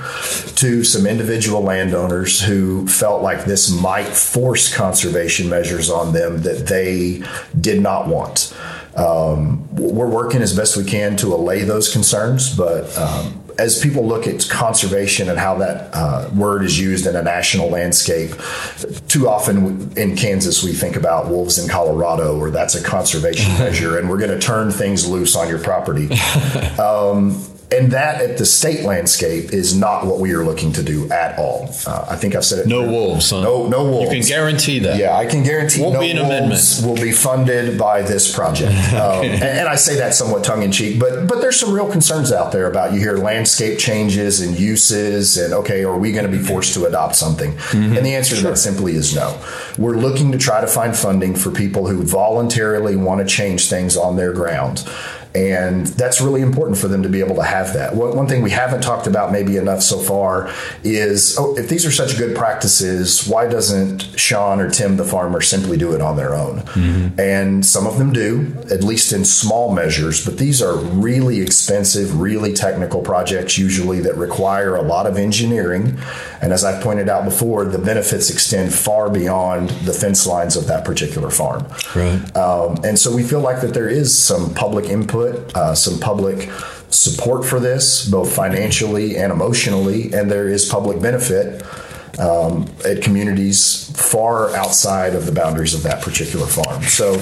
to 0.57 0.85
some 0.85 1.07
individual 1.07 1.52
landowners 1.61 2.41
who 2.41 2.87
felt 2.87 3.23
like 3.23 3.45
this 3.45 3.71
might 3.71 4.09
force 4.09 4.75
conservation 4.75 5.49
measures 5.49 5.91
on 5.91 6.13
them 6.13 6.43
that 6.43 6.67
they 6.67 7.23
did 7.61 7.81
not 7.81 8.09
want. 8.09 8.55
Um, 8.97 9.75
we're 9.75 10.09
working 10.09 10.43
as 10.43 10.55
best 10.55 10.77
we 10.77 10.85
can 10.85 11.17
to 11.19 11.35
allay 11.35 11.63
those 11.63 11.91
concerns, 11.91 12.55
but 12.55 12.97
um, 12.99 13.43
as 13.59 13.79
people 13.79 14.07
look 14.07 14.27
at 14.27 14.47
conservation 14.49 15.29
and 15.29 15.39
how 15.39 15.57
that 15.59 15.91
uh, 15.95 16.29
word 16.35 16.65
is 16.65 16.79
used 16.79 17.07
in 17.07 17.17
a 17.17 17.23
national 17.23 17.69
landscape, 17.69 18.33
too 19.09 19.29
often 19.29 19.97
in 19.97 20.17
Kansas 20.17 20.63
we 20.63 20.73
think 20.73 20.97
about 20.97 21.29
wolves 21.29 21.59
in 21.59 21.69
Colorado, 21.69 22.39
or 22.39 22.51
that's 22.51 22.75
a 22.75 22.83
conservation 22.83 23.53
measure, 23.59 23.99
and 23.99 24.11
we're 24.11 24.19
going 24.19 24.31
to 24.31 24.45
turn 24.45 24.71
things 24.71 25.09
loose 25.09 25.37
on 25.37 25.49
your 25.49 25.59
property. 25.59 26.09
Um, 26.79 27.52
and 27.73 27.93
that 27.93 28.21
at 28.21 28.39
the 28.39 28.45
state 28.45 28.85
landscape 28.85 29.53
is 29.53 29.77
not 29.77 30.07
what 30.07 30.21
we 30.21 30.33
are 30.35 30.45
looking 30.45 30.73
to 30.75 30.83
do 30.83 31.11
at 31.11 31.39
all. 31.39 31.71
Uh, 31.87 32.07
I 32.11 32.17
think 32.17 32.35
I've 32.35 32.45
said 32.45 32.61
it. 32.61 32.67
No 32.67 32.91
wolves, 32.91 33.31
huh? 33.31 33.43
No, 33.43 33.67
no 33.67 33.85
wolves. 33.85 34.13
You 34.13 34.21
can 34.21 34.29
guarantee 34.29 34.79
that. 34.81 34.99
Yeah, 34.99 35.17
I 35.17 35.27
can 35.27 35.43
guarantee 35.43 35.83
Won't 35.83 35.95
no 35.95 36.01
be 36.01 36.11
an 36.11 36.29
wolves 36.29 36.85
will 36.85 36.97
be 36.97 37.13
funded 37.13 37.79
by 37.79 38.03
this 38.03 38.33
project. 38.35 38.73
Um, 38.93 39.25
and, 39.25 39.43
and 39.43 39.69
I 39.69 39.75
say 39.75 39.97
that 39.97 40.15
somewhat 40.15 40.45
tongue 40.45 40.63
in 40.63 40.71
cheek, 40.71 41.01
but 41.01 41.27
but 41.27 41.41
there's 41.41 41.59
some 41.59 41.73
real 41.73 41.91
concerns 41.91 42.31
out 42.31 42.53
there 42.53 42.67
about 42.67 42.93
you 42.93 43.01
hear 43.01 43.17
landscape 43.17 43.79
changes 43.79 44.41
and 44.41 44.59
uses, 44.59 45.39
and 45.39 45.53
okay, 45.55 45.83
are 45.83 45.97
we 45.97 46.13
going 46.13 46.31
to 46.31 46.31
be 46.31 46.43
forced 46.43 46.75
to 46.75 46.85
adopt 46.85 47.17
something? 47.17 47.53
Mm-hmm. 47.53 47.97
And 47.97 48.07
the 48.07 48.15
answer 48.15 48.37
to 48.37 48.43
that 48.43 48.59
simply 48.59 48.95
is 48.95 49.15
no. 49.15 49.41
We're 49.79 49.97
looking 49.97 50.31
to 50.33 50.39
try 50.39 50.61
to 50.61 50.67
find 50.67 50.95
funding 50.95 51.35
for 51.35 51.51
people 51.51 51.87
who 51.87 52.03
voluntarily 52.03 52.97
want 52.97 53.21
to 53.21 53.27
change 53.27 53.69
things 53.69 53.97
on 53.97 54.17
their 54.17 54.33
ground. 54.33 54.87
And 55.35 55.87
that's 55.87 56.21
really 56.21 56.41
important 56.41 56.79
for 56.79 56.89
them 56.89 57.03
to 57.03 57.09
be 57.09 57.21
able 57.21 57.37
to 57.37 57.43
have 57.43 57.73
that. 57.75 57.95
One, 57.95 58.27
thing 58.27 58.43
we 58.43 58.51
haven't 58.51 58.83
talked 58.83 59.07
about 59.07 59.33
maybe 59.33 59.57
enough 59.57 59.83
so 59.83 59.99
far 59.99 60.53
is 60.85 61.37
oh, 61.39 61.57
if 61.57 61.69
these 61.69 61.85
are 61.85 61.91
such 61.91 62.17
good 62.19 62.37
practices, 62.37 63.27
why 63.27 63.49
doesn't 63.49 64.03
Sean 64.19 64.61
or 64.61 64.71
Tim 64.71 64.97
the 64.97 65.05
farmer 65.05 65.41
simply 65.41 65.77
do 65.77 65.93
it 65.95 66.01
on 66.01 66.17
their 66.17 66.35
own? 66.35 66.63
And 67.19 67.65
some 67.65 67.87
of 67.87 67.99
them 67.99 68.13
do, 68.13 68.55
at 68.71 68.85
least 68.85 69.13
in 69.13 69.25
small 69.25 69.75
measures, 69.75 70.25
but 70.25 70.39
these 70.39 70.63
are 70.63 70.77
really 70.77 71.41
expensive, 71.41 72.21
really 72.21 72.53
technical 72.53 73.03
projects 73.03 73.59
usually 73.59 74.01
that 74.01 74.17
require 74.17 74.77
a 74.77 74.83
lot 74.83 75.07
of 75.07 75.17
engineering. 75.17 75.99
And 76.41 76.53
as 76.53 76.65
I've 76.65 76.83
pointed 76.83 77.09
out 77.09 77.25
before, 77.25 77.65
the 77.65 77.79
benefits 77.79 78.31
extend 78.31 78.75
far 78.75 79.11
beyond 79.11 79.71
the 79.71 79.93
fence 79.93 80.27
lines 80.27 80.57
of 80.57 80.67
that 80.67 80.85
particular 80.85 81.31
farm. 81.31 81.67
Right. 81.95 82.37
Um, 82.37 82.79
and 82.85 82.99
so 82.99 83.15
we 83.15 83.23
feel 83.23 83.41
like 83.41 83.61
that 83.61 83.75
there 83.75 83.89
is 83.89 84.17
some 84.17 84.53
public 84.55 84.87
input, 84.87 85.22
uh, 85.55 85.75
some 85.75 85.99
public 86.01 86.51
support 86.91 87.45
for 87.45 87.61
this, 87.61 88.09
both 88.09 88.35
financially 88.35 89.17
and 89.17 89.33
emotionally, 89.33 90.13
and 90.13 90.31
there 90.31 90.49
is 90.49 90.69
public 90.69 91.01
benefit 91.01 91.63
um, 92.19 92.67
at 92.85 93.03
communities 93.03 93.92
far 94.03 94.55
outside 94.57 95.15
of 95.15 95.27
the 95.27 95.33
boundaries 95.33 95.75
of 95.75 95.83
that 95.85 96.03
particular 96.03 96.47
farm. 96.47 96.83
So 96.83 97.13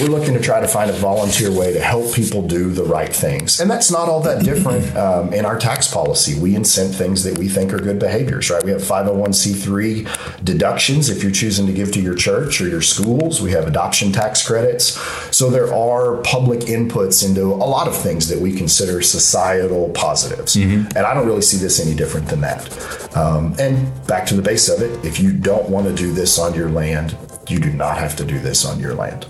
we're 0.00 0.08
looking 0.08 0.34
to 0.34 0.40
try 0.40 0.60
to 0.60 0.68
find 0.68 0.90
a 0.90 0.94
volunteer 0.94 1.50
way 1.50 1.72
to 1.72 1.80
help 1.80 2.14
people 2.14 2.42
do 2.46 2.70
the 2.70 2.84
right 2.84 3.14
things. 3.14 3.60
And 3.60 3.70
that's 3.70 3.90
not 3.90 4.08
all 4.08 4.20
that 4.20 4.44
different 4.44 4.96
um, 4.96 5.32
in 5.32 5.44
our 5.44 5.58
tax 5.58 5.92
policy. 5.92 6.38
We 6.38 6.54
incent 6.54 6.94
things 6.94 7.24
that 7.24 7.38
we 7.38 7.48
think 7.48 7.72
are 7.72 7.78
good 7.78 7.98
behaviors, 7.98 8.50
right? 8.50 8.62
We 8.62 8.70
have 8.70 8.82
501c3 8.82 10.44
deductions 10.44 11.08
if 11.08 11.22
you're 11.22 11.32
choosing 11.32 11.66
to 11.66 11.72
give 11.72 11.92
to 11.92 12.00
your 12.00 12.14
church 12.14 12.60
or 12.60 12.68
your 12.68 12.82
schools. 12.82 13.40
We 13.40 13.52
have 13.52 13.66
adoption 13.66 14.12
tax 14.12 14.46
credits. 14.46 14.98
So 15.34 15.50
there 15.50 15.72
are 15.72 16.18
public 16.18 16.60
inputs 16.60 17.26
into 17.26 17.46
a 17.46 17.68
lot 17.68 17.88
of 17.88 17.96
things 17.96 18.28
that 18.28 18.38
we 18.38 18.52
consider 18.52 19.02
societal 19.02 19.90
positives. 19.90 20.56
Mm-hmm. 20.56 20.96
And 20.96 21.06
I 21.06 21.14
don't 21.14 21.26
really 21.26 21.42
see 21.42 21.56
this 21.56 21.84
any 21.84 21.94
different 21.94 22.28
than 22.28 22.40
that. 22.42 23.16
Um, 23.16 23.54
and 23.58 24.06
back 24.06 24.26
to 24.26 24.34
the 24.34 24.42
base 24.42 24.68
of 24.68 24.82
it, 24.82 25.04
if 25.04 25.18
you 25.18 25.32
don't 25.32 25.68
want 25.68 25.86
to 25.86 25.94
do 25.94 26.12
this 26.18 26.38
on 26.38 26.52
your 26.52 26.68
land, 26.68 27.16
you 27.48 27.58
do 27.60 27.72
not 27.72 27.96
have 27.96 28.16
to 28.16 28.24
do 28.24 28.38
this 28.40 28.64
on 28.64 28.80
your 28.80 28.94
land. 28.94 29.26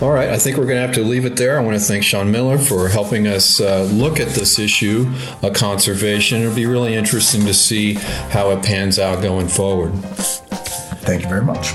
All 0.00 0.10
right, 0.10 0.30
I 0.30 0.38
think 0.38 0.56
we're 0.56 0.64
going 0.64 0.80
to 0.80 0.86
have 0.86 0.94
to 0.94 1.02
leave 1.02 1.26
it 1.26 1.36
there. 1.36 1.58
I 1.58 1.62
want 1.62 1.76
to 1.76 1.84
thank 1.84 2.04
Sean 2.04 2.30
Miller 2.30 2.56
for 2.56 2.88
helping 2.88 3.26
us 3.26 3.60
uh, 3.60 3.82
look 3.92 4.20
at 4.20 4.28
this 4.28 4.58
issue 4.58 5.12
of 5.42 5.52
conservation. 5.54 6.40
It'll 6.40 6.54
be 6.54 6.66
really 6.66 6.94
interesting 6.94 7.44
to 7.46 7.54
see 7.54 7.94
how 7.94 8.50
it 8.52 8.64
pans 8.64 8.98
out 8.98 9.22
going 9.22 9.48
forward. 9.48 9.92
Thank 11.02 11.22
you 11.22 11.28
very 11.28 11.44
much. 11.44 11.74